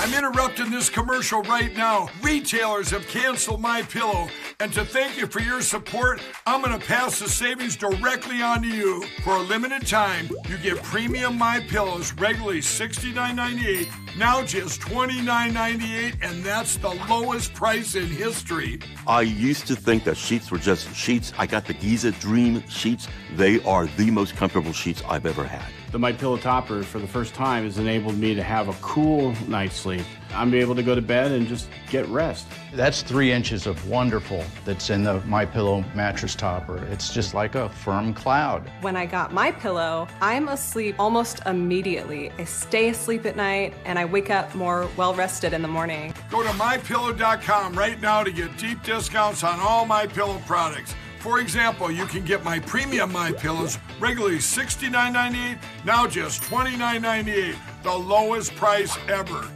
I'm 0.00 0.12
interrupting 0.12 0.70
this 0.70 0.90
commercial 0.90 1.40
right 1.42 1.74
now. 1.74 2.08
Retailers 2.20 2.90
have 2.90 3.06
canceled 3.06 3.60
my 3.60 3.82
pillow, 3.82 4.28
and 4.60 4.72
to 4.74 4.84
thank 4.84 5.16
you 5.16 5.26
for 5.26 5.40
your 5.40 5.62
support, 5.62 6.20
I'm 6.46 6.62
going 6.62 6.78
to 6.78 6.84
pass 6.84 7.20
the 7.20 7.28
savings 7.28 7.76
directly 7.76 8.42
on 8.42 8.62
to 8.62 8.68
you. 8.68 9.02
For 9.22 9.36
a 9.36 9.40
limited 9.40 9.86
time, 9.86 10.28
you 10.48 10.58
get 10.58 10.82
premium 10.82 11.38
my 11.38 11.60
pillows 11.60 12.12
regularly 12.14 12.58
$69.98, 12.58 14.18
now 14.18 14.42
just 14.42 14.80
$29.98, 14.82 16.16
and 16.20 16.44
that's 16.44 16.76
the 16.76 16.90
lowest 17.08 17.54
price 17.54 17.94
in 17.94 18.08
history. 18.08 18.80
I 19.06 19.22
used 19.22 19.66
to 19.68 19.76
think 19.76 20.04
that 20.04 20.16
sheets 20.16 20.50
were 20.50 20.58
just 20.58 20.94
sheets. 20.94 21.32
I 21.38 21.46
got 21.46 21.66
the 21.66 21.74
Giza 21.74 22.10
Dream 22.12 22.66
sheets. 22.68 23.08
They 23.36 23.62
are 23.62 23.86
the 23.96 24.10
most 24.10 24.36
comfortable 24.36 24.72
sheets 24.72 25.02
I've 25.08 25.24
ever 25.24 25.44
had. 25.44 25.70
The 25.94 26.00
My 26.00 26.10
Pillow 26.10 26.36
topper 26.38 26.82
for 26.82 26.98
the 26.98 27.06
first 27.06 27.34
time 27.34 27.62
has 27.62 27.78
enabled 27.78 28.18
me 28.18 28.34
to 28.34 28.42
have 28.42 28.66
a 28.66 28.72
cool 28.80 29.32
night's 29.46 29.76
sleep. 29.76 30.04
I'm 30.32 30.52
able 30.52 30.74
to 30.74 30.82
go 30.82 30.96
to 30.96 31.00
bed 31.00 31.30
and 31.30 31.46
just 31.46 31.68
get 31.88 32.04
rest. 32.08 32.48
That's 32.72 33.02
three 33.02 33.30
inches 33.30 33.68
of 33.68 33.88
wonderful 33.88 34.42
that's 34.64 34.90
in 34.90 35.04
the 35.04 35.20
My 35.20 35.46
Pillow 35.46 35.84
mattress 35.94 36.34
topper. 36.34 36.84
It's 36.86 37.14
just 37.14 37.32
like 37.32 37.54
a 37.54 37.68
firm 37.68 38.12
cloud. 38.12 38.68
When 38.80 38.96
I 38.96 39.06
got 39.06 39.32
My 39.32 39.52
Pillow, 39.52 40.08
I'm 40.20 40.48
asleep 40.48 40.96
almost 40.98 41.42
immediately. 41.46 42.32
I 42.38 42.44
stay 42.44 42.88
asleep 42.88 43.24
at 43.24 43.36
night 43.36 43.72
and 43.84 43.96
I 43.96 44.04
wake 44.04 44.30
up 44.30 44.52
more 44.56 44.90
well 44.96 45.14
rested 45.14 45.52
in 45.52 45.62
the 45.62 45.68
morning. 45.68 46.12
Go 46.28 46.42
to 46.42 46.48
mypillow.com 46.48 47.78
right 47.78 48.00
now 48.00 48.24
to 48.24 48.32
get 48.32 48.56
deep 48.58 48.82
discounts 48.82 49.44
on 49.44 49.60
all 49.60 49.86
My 49.86 50.08
Pillow 50.08 50.42
products. 50.44 50.96
For 51.24 51.40
example, 51.40 51.90
you 51.90 52.04
can 52.04 52.22
get 52.22 52.44
my 52.44 52.58
premium 52.58 53.10
My 53.10 53.32
Pillows 53.32 53.78
regularly 53.98 54.36
$69.98, 54.36 55.58
now 55.82 56.06
just 56.06 56.42
$29.98, 56.42 57.56
the 57.82 57.94
lowest 57.94 58.54
price 58.56 58.94
ever. 59.08 59.48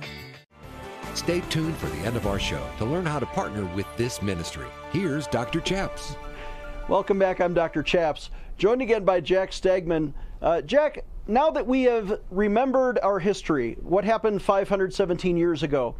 Stay 1.12 1.40
tuned 1.50 1.76
for 1.76 1.88
the 1.88 1.98
end 2.06 2.16
of 2.16 2.26
our 2.26 2.38
show 2.38 2.66
to 2.78 2.86
learn 2.86 3.04
how 3.04 3.18
to 3.18 3.26
partner 3.26 3.66
with 3.74 3.84
this 3.98 4.22
ministry. 4.22 4.64
Here's 4.92 5.26
Dr. 5.26 5.60
Chaps. 5.60 6.16
Welcome 6.88 7.18
back. 7.18 7.38
I'm 7.38 7.52
Dr. 7.52 7.82
Chaps, 7.82 8.30
joined 8.56 8.80
again 8.80 9.04
by 9.04 9.20
Jack 9.20 9.52
Stagman. 9.52 10.14
Uh, 10.40 10.62
Jack, 10.62 11.04
now 11.26 11.50
that 11.50 11.66
we 11.66 11.82
have 11.82 12.18
remembered 12.30 12.98
our 13.00 13.18
history, 13.18 13.76
what 13.82 14.06
happened 14.06 14.40
517 14.40 15.36
years 15.36 15.62
ago, 15.62 15.96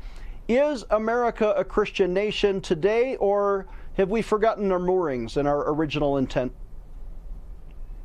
is 0.48 0.86
America 0.88 1.52
a 1.58 1.62
Christian 1.62 2.14
nation 2.14 2.62
today, 2.62 3.16
or 3.16 3.66
have 3.98 4.10
we 4.10 4.22
forgotten 4.22 4.70
our 4.70 4.78
moorings 4.78 5.36
and 5.36 5.48
our 5.48 5.70
original 5.72 6.16
intent? 6.16 6.52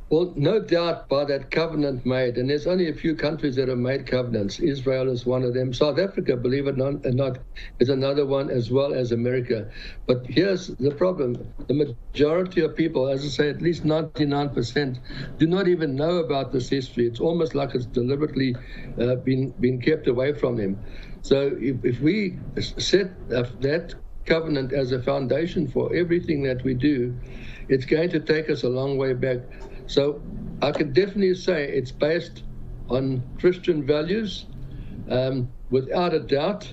Well, 0.10 0.32
no 0.36 0.60
doubt 0.60 1.10
by 1.10 1.26
that 1.26 1.50
covenant 1.50 2.06
made, 2.06 2.38
and 2.38 2.48
there's 2.48 2.68
only 2.68 2.90
a 2.90 2.94
few 2.94 3.16
countries 3.16 3.56
that 3.56 3.68
have 3.68 3.80
made 3.80 4.06
covenants. 4.06 4.60
Israel 4.60 5.10
is 5.10 5.26
one 5.26 5.44
of 5.44 5.56
them. 5.56 5.74
South 5.74 5.98
Africa, 5.98 6.38
believe 6.38 6.68
it 6.68 6.80
or 6.80 6.92
not, 7.12 7.40
is 7.80 7.90
another 7.90 8.24
one, 8.26 8.52
as 8.52 8.70
well 8.70 8.94
as 8.94 9.12
America. 9.12 9.72
But 10.06 10.26
here's 10.28 10.68
the 10.68 10.92
problem 10.92 11.52
the 11.68 11.74
majority 12.14 12.62
of 12.62 12.76
people, 12.76 13.08
as 13.08 13.26
I 13.26 13.30
say, 13.30 13.50
at 13.50 13.62
least 13.62 13.86
99%, 13.86 15.00
do 15.40 15.48
not 15.48 15.68
even 15.68 15.96
know 15.96 16.18
about 16.18 16.52
this 16.52 16.70
history. 16.70 17.08
It's 17.08 17.20
almost 17.20 17.56
like 17.56 17.74
it's 17.74 17.88
deliberately 17.88 18.56
uh, 19.02 19.16
been, 19.16 19.50
been 19.60 19.82
kept 19.82 20.08
away 20.08 20.34
from 20.34 20.58
them. 20.58 20.80
So 21.24 21.56
if, 21.60 21.84
if 21.84 22.02
we 22.02 22.38
set 22.60 23.30
that 23.30 23.96
covenant 24.26 24.74
as 24.74 24.92
a 24.92 25.02
foundation 25.02 25.68
for 25.68 25.94
everything 25.96 26.44
that 26.44 26.64
we 26.64 26.74
do, 26.74 27.16
it's 27.70 27.86
going 27.86 28.10
to 28.10 28.20
take 28.20 28.50
us 28.50 28.64
a 28.64 28.70
long 28.70 28.98
way 28.98 29.14
back. 29.14 29.40
So 29.88 30.22
I 30.62 30.72
can 30.72 30.94
definitely 30.94 31.36
say 31.36 31.70
it's 31.70 31.92
based 31.92 32.44
on 32.90 33.24
Christian 33.40 33.86
values, 33.86 34.46
um, 35.10 35.50
without 35.70 36.14
a 36.14 36.20
doubt, 36.20 36.72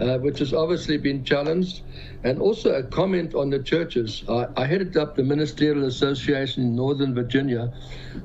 uh, 0.00 0.18
which 0.18 0.38
has 0.38 0.52
obviously 0.52 0.96
been 0.96 1.24
challenged. 1.24 1.82
And 2.24 2.40
also 2.40 2.74
a 2.74 2.82
comment 2.82 3.34
on 3.34 3.50
the 3.50 3.62
churches. 3.62 4.24
I, 4.28 4.46
I 4.56 4.66
headed 4.66 4.96
up 4.96 5.16
the 5.16 5.22
Ministerial 5.24 5.84
Association 5.86 6.62
in 6.62 6.76
Northern 6.76 7.14
Virginia 7.14 7.72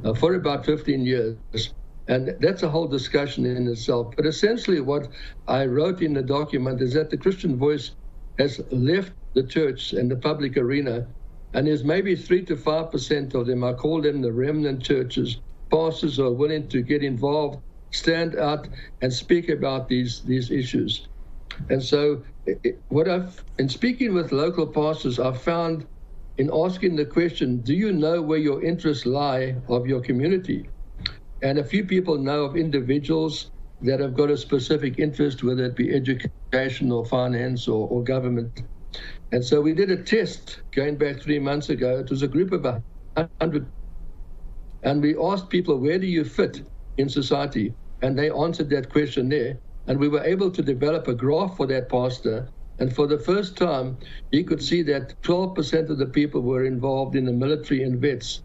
uh, 0.04 0.14
for 0.14 0.36
about 0.36 0.66
15 0.66 1.06
years. 1.06 1.38
And 2.08 2.36
that's 2.40 2.64
a 2.64 2.70
whole 2.70 2.88
discussion 2.88 3.46
in 3.46 3.68
itself. 3.68 4.14
But 4.16 4.26
essentially, 4.26 4.80
what 4.80 5.10
I 5.48 5.66
wrote 5.66 6.02
in 6.02 6.14
the 6.14 6.22
document 6.22 6.82
is 6.82 6.94
that 6.94 7.10
the 7.10 7.18
Christian 7.18 7.58
voice 7.58 7.92
has 8.40 8.62
left 8.72 9.14
the 9.34 9.44
church 9.44 9.94
and 9.94 10.12
the 10.12 10.16
public 10.18 10.58
arena 10.58 11.08
and 11.54 11.68
there's 11.68 11.84
maybe 11.84 12.16
three 12.16 12.44
to 12.46 12.56
five 12.56 12.92
percent 12.92 13.34
of 13.34 13.48
them. 13.48 13.64
I 13.64 13.74
call 13.74 14.02
them 14.02 14.22
the 14.22 14.32
remnant 14.32 14.84
churches. 14.84 15.42
Pastors 15.72 16.20
are 16.20 16.32
willing 16.32 16.68
to 16.70 16.82
get 16.82 17.04
involved, 17.04 17.60
stand 17.92 18.36
out, 18.38 18.68
and 19.02 19.12
speak 19.14 19.50
about 19.50 19.88
these 19.88 20.22
these 20.24 20.52
issues. 20.52 21.08
And 21.70 21.82
so, 21.84 22.24
it, 22.46 22.80
what 22.90 23.10
I've 23.10 23.44
in 23.58 23.70
speaking 23.70 24.14
with 24.14 24.32
local 24.32 24.68
pastors, 24.68 25.20
I've 25.20 25.42
found 25.42 25.88
in 26.38 26.52
asking 26.54 26.96
the 26.98 27.06
question, 27.06 27.62
"Do 27.62 27.74
you 27.74 27.92
know 27.92 28.22
where 28.22 28.40
your 28.40 28.64
interests 28.64 29.06
lie 29.06 29.56
of 29.70 29.88
your 29.88 30.02
community?" 30.02 30.70
And 31.42 31.58
a 31.60 31.64
few 31.64 31.86
people 31.86 32.18
know 32.18 32.46
of 32.46 32.56
individuals 32.58 33.52
that 33.82 34.00
have 34.00 34.16
got 34.16 34.32
a 34.32 34.38
specific 34.38 35.00
interest, 35.00 35.44
whether 35.44 35.66
it 35.66 35.76
be 35.76 35.94
education 35.94 36.92
or 36.92 37.06
finance 37.06 37.68
or, 37.68 37.88
or 37.90 38.04
government 38.04 38.62
and 39.32 39.44
so 39.44 39.60
we 39.60 39.74
did 39.74 39.92
a 39.92 40.02
test 40.04 40.62
going 40.72 40.96
back 40.96 41.22
three 41.22 41.40
months 41.40 41.70
ago. 41.70 42.00
It 42.00 42.10
was 42.10 42.22
a 42.22 42.28
group 42.28 42.52
of 42.54 42.64
100. 42.64 43.68
And 44.84 45.02
we 45.02 45.18
asked 45.18 45.50
people, 45.50 45.78
where 45.78 46.00
do 46.00 46.08
you 46.08 46.24
fit 46.24 46.62
in 46.98 47.10
society? 47.10 47.74
And 48.02 48.18
they 48.18 48.30
answered 48.32 48.70
that 48.70 48.90
question 48.90 49.28
there. 49.30 49.60
And 49.88 50.00
we 50.00 50.08
were 50.08 50.24
able 50.24 50.52
to 50.52 50.62
develop 50.62 51.08
a 51.08 51.14
graph 51.14 51.58
for 51.58 51.68
that 51.68 51.90
pastor. 51.90 52.48
And 52.80 52.96
for 52.96 53.08
the 53.08 53.18
first 53.18 53.58
time, 53.58 53.98
he 54.32 54.44
could 54.44 54.62
see 54.62 54.82
that 54.84 55.22
12% 55.24 55.90
of 55.90 55.98
the 55.98 56.06
people 56.06 56.42
were 56.42 56.66
involved 56.66 57.16
in 57.16 57.26
the 57.26 57.34
military 57.34 57.84
and 57.84 58.00
vets. 58.00 58.44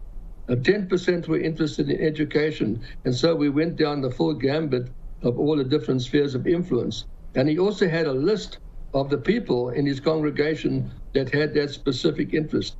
Uh, 0.49 0.55
10% 0.55 1.27
were 1.27 1.39
interested 1.39 1.89
in 1.89 2.01
education. 2.01 2.81
And 3.05 3.15
so 3.15 3.35
we 3.35 3.49
went 3.49 3.77
down 3.77 4.01
the 4.01 4.11
full 4.11 4.33
gambit 4.33 4.89
of 5.23 5.39
all 5.39 5.57
the 5.57 5.63
different 5.65 6.03
spheres 6.03 6.35
of 6.35 6.47
influence. 6.47 7.05
And 7.35 7.49
he 7.49 7.59
also 7.59 7.89
had 7.89 8.07
a 8.07 8.13
list 8.13 8.59
of 8.93 9.09
the 9.09 9.17
people 9.17 9.69
in 9.71 9.85
his 9.85 9.99
congregation 9.99 10.91
that 11.13 11.33
had 11.33 11.53
that 11.55 11.71
specific 11.71 12.33
interest. 12.33 12.75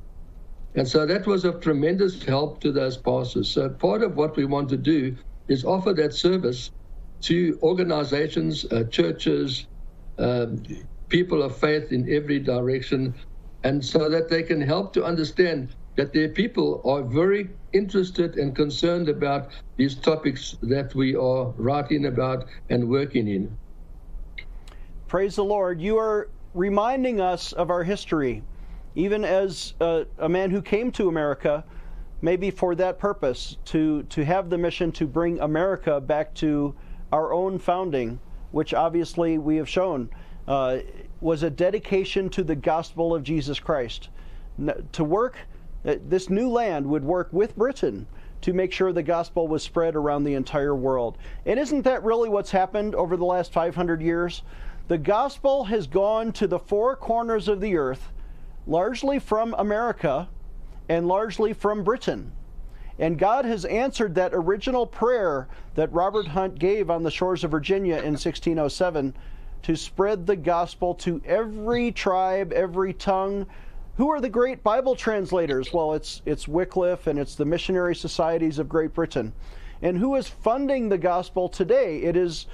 And 0.74 0.88
so 0.88 1.06
that 1.06 1.26
was 1.26 1.44
of 1.44 1.60
tremendous 1.60 2.22
help 2.24 2.60
to 2.62 2.72
those 2.72 2.96
pastors. 2.96 3.50
So 3.50 3.70
part 3.70 4.02
of 4.02 4.16
what 4.16 4.36
we 4.36 4.44
want 4.44 4.68
to 4.70 4.76
do 4.76 5.16
is 5.48 5.64
offer 5.64 5.92
that 5.94 6.14
service 6.14 6.70
to 7.22 7.58
organizations, 7.62 8.64
uh, 8.66 8.84
churches, 8.84 9.66
um, 10.18 10.62
people 11.08 11.42
of 11.42 11.56
faith 11.56 11.92
in 11.92 12.12
every 12.12 12.40
direction, 12.40 13.14
and 13.64 13.84
so 13.84 14.08
that 14.10 14.30
they 14.30 14.42
can 14.42 14.60
help 14.60 14.92
to 14.94 15.04
understand 15.04 15.76
that 15.96 16.12
their 16.12 16.28
people 16.28 16.80
are 16.84 17.02
very 17.02 17.50
interested 17.72 18.36
and 18.36 18.54
concerned 18.54 19.08
about 19.08 19.50
these 19.76 19.94
topics 19.94 20.56
that 20.62 20.94
we 20.94 21.14
are 21.14 21.46
writing 21.56 22.06
about 22.06 22.46
and 22.70 22.88
working 22.88 23.28
in. 23.28 23.56
Praise 25.08 25.36
the 25.36 25.44
Lord. 25.44 25.80
You 25.80 25.98
are 25.98 26.28
reminding 26.54 27.20
us 27.20 27.52
of 27.52 27.70
our 27.70 27.84
history, 27.84 28.42
even 28.94 29.24
as 29.24 29.74
a, 29.80 30.06
a 30.18 30.28
man 30.28 30.50
who 30.50 30.62
came 30.62 30.90
to 30.92 31.08
America, 31.08 31.64
maybe 32.22 32.50
for 32.50 32.74
that 32.74 32.98
purpose, 32.98 33.56
to, 33.66 34.02
to 34.04 34.24
have 34.24 34.50
the 34.50 34.58
mission 34.58 34.90
to 34.92 35.06
bring 35.06 35.40
America 35.40 36.00
back 36.00 36.34
to 36.34 36.74
our 37.12 37.32
own 37.32 37.58
founding, 37.58 38.18
which 38.50 38.74
obviously 38.74 39.38
we 39.38 39.56
have 39.56 39.68
shown 39.68 40.10
uh, 40.46 40.78
was 41.20 41.42
a 41.42 41.50
dedication 41.50 42.28
to 42.30 42.42
the 42.42 42.54
gospel 42.54 43.14
of 43.14 43.22
Jesus 43.22 43.58
Christ. 43.58 44.08
To 44.92 45.04
work, 45.04 45.36
uh, 45.36 45.44
this 45.84 46.30
new 46.30 46.48
land 46.48 46.86
would 46.86 47.04
work 47.04 47.28
with 47.32 47.56
Britain 47.56 48.06
to 48.40 48.52
make 48.52 48.72
sure 48.72 48.92
the 48.92 49.02
gospel 49.02 49.48
was 49.48 49.62
spread 49.62 49.94
around 49.96 50.24
the 50.24 50.34
entire 50.34 50.74
world. 50.74 51.16
And 51.46 51.58
isn't 51.58 51.82
that 51.82 52.04
really 52.04 52.28
what's 52.28 52.50
happened 52.50 52.94
over 52.94 53.16
the 53.16 53.24
last 53.24 53.52
500 53.52 54.02
years? 54.02 54.42
The 54.88 54.98
gospel 54.98 55.64
has 55.64 55.86
gone 55.86 56.32
to 56.32 56.46
the 56.46 56.58
four 56.58 56.94
corners 56.96 57.48
of 57.48 57.60
the 57.60 57.76
earth, 57.76 58.12
largely 58.66 59.18
from 59.18 59.54
America 59.56 60.28
and 60.88 61.08
largely 61.08 61.52
from 61.52 61.84
Britain. 61.84 62.32
And 62.98 63.18
God 63.18 63.44
has 63.44 63.64
answered 63.64 64.14
that 64.14 64.34
original 64.34 64.86
prayer 64.86 65.48
that 65.74 65.92
Robert 65.92 66.26
Hunt 66.26 66.58
gave 66.58 66.90
on 66.90 67.02
the 67.02 67.10
shores 67.10 67.44
of 67.44 67.50
Virginia 67.50 67.96
in 67.96 68.12
1607 68.12 69.14
to 69.62 69.76
spread 69.76 70.26
the 70.26 70.36
gospel 70.36 70.94
to 70.96 71.20
every 71.24 71.90
tribe, 71.90 72.52
every 72.52 72.92
tongue. 72.92 73.46
Who 73.96 74.10
are 74.10 74.20
the 74.20 74.28
great 74.28 74.64
Bible 74.64 74.96
translators? 74.96 75.72
Well, 75.72 75.92
it's 75.94 76.20
it's 76.26 76.48
Wycliffe 76.48 77.06
and 77.06 77.16
it's 77.16 77.36
the 77.36 77.44
missionary 77.44 77.94
societies 77.94 78.58
of 78.58 78.68
Great 78.68 78.92
Britain. 78.92 79.32
And 79.82 79.96
who 79.96 80.16
is 80.16 80.26
funding 80.26 80.88
the 80.88 80.98
gospel 80.98 81.48
today? 81.48 81.98
It 81.98 82.16
is 82.16 82.46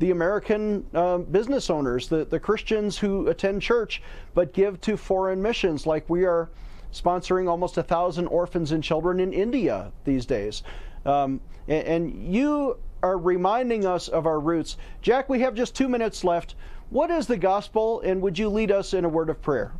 the 0.00 0.10
American 0.10 0.84
uh, 0.92 1.18
business 1.18 1.70
owners, 1.70 2.08
the, 2.08 2.24
the 2.24 2.40
Christians 2.40 2.98
who 2.98 3.28
attend 3.28 3.62
church 3.62 4.02
but 4.34 4.52
give 4.52 4.80
to 4.80 4.96
foreign 4.96 5.40
missions, 5.40 5.86
like 5.86 6.10
we 6.10 6.24
are 6.24 6.50
sponsoring 6.92 7.48
almost 7.48 7.78
a 7.78 7.82
thousand 7.84 8.26
orphans 8.26 8.72
and 8.72 8.82
children 8.82 9.20
in 9.20 9.32
India 9.32 9.92
these 10.02 10.26
days. 10.26 10.64
Um, 11.06 11.40
and, 11.68 11.86
and 11.86 12.34
you 12.34 12.76
are 13.04 13.18
reminding 13.18 13.86
us 13.86 14.08
of 14.08 14.26
our 14.26 14.40
roots. 14.40 14.78
Jack, 15.00 15.28
we 15.28 15.42
have 15.42 15.54
just 15.54 15.76
two 15.76 15.88
minutes 15.88 16.24
left. 16.24 16.56
What 16.90 17.12
is 17.12 17.28
the 17.28 17.36
gospel, 17.36 18.00
and 18.00 18.20
would 18.22 18.36
you 18.36 18.48
lead 18.48 18.72
us 18.72 18.94
in 18.94 19.04
a 19.04 19.08
word 19.08 19.30
of 19.30 19.40
prayer? 19.40 19.72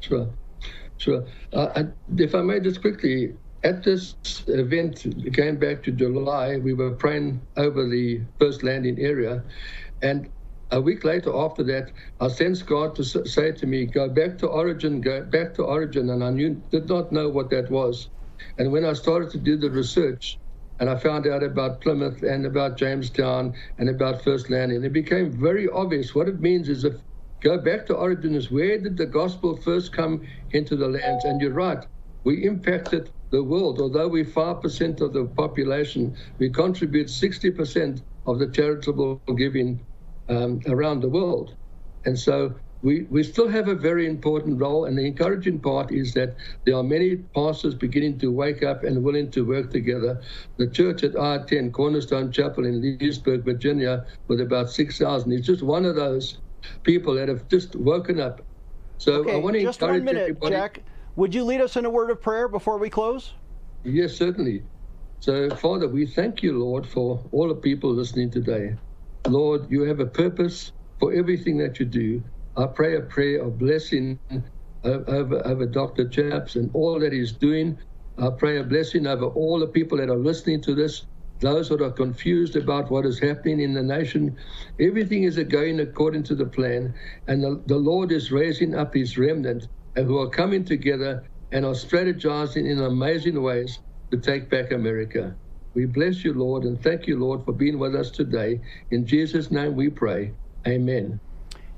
Sure, 0.00 0.30
sure. 0.98 1.26
Uh, 1.52 1.84
if 2.18 2.34
I 2.34 2.42
may 2.42 2.60
just 2.60 2.80
quickly, 2.82 3.36
at 3.64 3.84
this 3.84 4.16
event, 4.48 5.06
going 5.32 5.58
back 5.58 5.82
to 5.84 5.92
July, 5.92 6.58
we 6.58 6.74
were 6.74 6.92
praying 6.96 7.46
over 7.56 7.88
the 7.88 8.22
first 8.40 8.62
landing 8.62 8.98
area, 9.00 9.44
and 10.02 10.30
a 10.72 10.80
week 10.80 11.04
later 11.04 11.34
after 11.36 11.62
that, 11.64 11.92
I 12.20 12.28
sensed 12.28 12.66
God 12.66 12.94
to 12.96 13.04
say 13.04 13.52
to 13.52 13.66
me, 13.66 13.86
"Go 13.86 14.08
back 14.08 14.38
to 14.38 14.48
origin, 14.48 15.00
go 15.00 15.24
back 15.24 15.54
to 15.54 15.64
origin," 15.64 16.10
and 16.10 16.24
I 16.24 16.30
knew 16.30 16.62
did 16.70 16.88
not 16.88 17.12
know 17.12 17.28
what 17.30 17.50
that 17.50 17.70
was. 17.70 18.10
And 18.58 18.72
when 18.72 18.84
I 18.84 18.94
started 18.94 19.30
to 19.32 19.38
do 19.38 19.56
the 19.56 19.70
research, 19.70 20.38
and 20.80 20.90
I 20.90 20.96
found 20.96 21.26
out 21.26 21.42
about 21.44 21.80
Plymouth 21.82 22.22
and 22.22 22.46
about 22.46 22.78
Jamestown 22.78 23.54
and 23.78 23.88
about 23.88 24.22
First 24.24 24.50
Landing. 24.50 24.84
It 24.84 24.92
became 24.92 25.32
very 25.32 25.68
obvious 25.68 26.14
what 26.14 26.28
it 26.28 26.40
means 26.40 26.68
is 26.68 26.84
if 26.84 26.94
go 27.40 27.58
back 27.58 27.86
to 27.86 27.94
origins. 27.94 28.50
where 28.50 28.78
did 28.78 28.96
the 28.96 29.06
gospel 29.06 29.56
first 29.56 29.92
come 29.92 30.26
into 30.52 30.76
the 30.76 30.88
lands? 30.88 31.24
And 31.24 31.40
you're 31.40 31.52
right, 31.52 31.84
we 32.24 32.44
impacted 32.44 33.10
the 33.30 33.42
world. 33.42 33.80
Although 33.80 34.08
we're 34.08 34.24
5% 34.24 35.00
of 35.00 35.12
the 35.12 35.24
population, 35.26 36.16
we 36.38 36.50
contribute 36.50 37.08
60% 37.08 38.02
of 38.26 38.38
the 38.38 38.48
charitable 38.48 39.22
giving 39.36 39.86
um, 40.28 40.60
around 40.66 41.00
the 41.00 41.08
world. 41.08 41.54
And 42.04 42.18
so 42.18 42.54
we, 42.82 43.02
we 43.10 43.22
still 43.22 43.48
have 43.48 43.68
a 43.68 43.74
very 43.74 44.06
important 44.06 44.60
role. 44.60 44.84
And 44.84 44.96
the 44.96 45.06
encouraging 45.06 45.60
part 45.60 45.90
is 45.92 46.14
that 46.14 46.36
there 46.64 46.76
are 46.76 46.82
many 46.82 47.16
pastors 47.16 47.74
beginning 47.74 48.18
to 48.20 48.32
wake 48.32 48.62
up 48.62 48.84
and 48.84 49.02
willing 49.02 49.30
to 49.32 49.44
work 49.44 49.70
together. 49.70 50.20
The 50.56 50.68
church 50.68 51.02
at 51.02 51.16
I-10, 51.16 51.72
Cornerstone 51.72 52.30
Chapel 52.32 52.64
in 52.64 52.80
Leesburg, 52.80 53.44
Virginia, 53.44 54.06
with 54.28 54.40
about 54.40 54.70
6,000, 54.70 55.32
is 55.32 55.46
just 55.46 55.62
one 55.62 55.84
of 55.84 55.96
those 55.96 56.38
people 56.82 57.14
that 57.14 57.28
have 57.28 57.48
just 57.48 57.76
woken 57.76 58.20
up. 58.20 58.42
So 58.98 59.20
okay, 59.20 59.34
I 59.34 59.36
want 59.36 59.54
to 59.54 59.62
just 59.62 59.80
encourage 59.82 59.98
one 60.00 60.04
minute, 60.04 60.20
everybody. 60.22 60.54
Jack. 60.54 60.84
Would 61.16 61.34
you 61.34 61.44
lead 61.44 61.60
us 61.60 61.76
in 61.76 61.84
a 61.84 61.90
word 61.90 62.10
of 62.10 62.20
prayer 62.20 62.48
before 62.48 62.78
we 62.78 62.90
close? 62.90 63.32
Yes, 63.84 64.16
certainly. 64.16 64.64
So, 65.20 65.48
Father, 65.50 65.88
we 65.88 66.06
thank 66.06 66.42
you, 66.42 66.58
Lord, 66.58 66.86
for 66.86 67.24
all 67.32 67.48
the 67.48 67.54
people 67.54 67.92
listening 67.92 68.30
today. 68.30 68.76
Lord, 69.26 69.70
you 69.70 69.82
have 69.82 70.00
a 70.00 70.06
purpose 70.06 70.72
for 71.00 71.12
everything 71.12 71.56
that 71.58 71.80
you 71.80 71.86
do. 71.86 72.22
I 72.56 72.66
pray 72.66 72.96
a 72.96 73.00
prayer 73.00 73.42
of 73.42 73.58
blessing 73.58 74.20
over, 74.84 75.46
over 75.46 75.66
Dr. 75.66 76.08
Chaps 76.08 76.56
and 76.56 76.70
all 76.74 77.00
that 77.00 77.12
he's 77.12 77.32
doing. 77.32 77.78
I 78.18 78.30
pray 78.30 78.58
a 78.58 78.64
blessing 78.64 79.06
over 79.06 79.26
all 79.26 79.58
the 79.58 79.66
people 79.66 79.98
that 79.98 80.10
are 80.10 80.16
listening 80.16 80.62
to 80.62 80.74
this, 80.74 81.06
those 81.40 81.68
that 81.68 81.82
are 81.82 81.90
confused 81.90 82.56
about 82.56 82.90
what 82.90 83.06
is 83.06 83.18
happening 83.18 83.60
in 83.60 83.74
the 83.74 83.82
nation. 83.82 84.36
Everything 84.80 85.24
is 85.24 85.38
going 85.38 85.80
according 85.80 86.22
to 86.24 86.34
the 86.34 86.46
plan, 86.46 86.94
and 87.26 87.42
the, 87.42 87.62
the 87.66 87.76
Lord 87.76 88.12
is 88.12 88.32
raising 88.32 88.74
up 88.74 88.94
his 88.94 89.18
remnant 89.18 89.68
who 89.94 90.18
are 90.18 90.28
coming 90.28 90.64
together 90.64 91.26
and 91.52 91.64
are 91.64 91.72
strategizing 91.72 92.68
in 92.68 92.80
amazing 92.80 93.40
ways 93.42 93.78
to 94.10 94.18
take 94.18 94.50
back 94.50 94.72
America. 94.72 95.34
We 95.74 95.84
bless 95.84 96.24
you, 96.24 96.32
Lord, 96.32 96.64
and 96.64 96.82
thank 96.82 97.06
you, 97.06 97.18
Lord, 97.18 97.44
for 97.44 97.52
being 97.52 97.78
with 97.78 97.94
us 97.94 98.10
today. 98.10 98.60
In 98.90 99.06
Jesus' 99.06 99.50
name 99.50 99.76
we 99.76 99.90
pray. 99.90 100.32
Amen. 100.66 101.20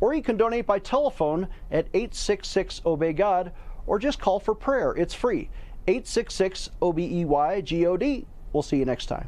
Or 0.01 0.13
you 0.13 0.23
can 0.23 0.35
donate 0.35 0.65
by 0.65 0.79
telephone 0.79 1.47
at 1.71 1.87
866 1.93 2.81
Obey 2.85 3.13
God 3.13 3.53
or 3.85 3.99
just 3.99 4.19
call 4.19 4.39
for 4.39 4.55
prayer. 4.55 4.93
It's 4.93 5.13
free. 5.13 5.49
866 5.87 6.71
OBEY 6.81 8.25
We'll 8.51 8.63
see 8.63 8.77
you 8.77 8.85
next 8.85 9.05
time. 9.05 9.27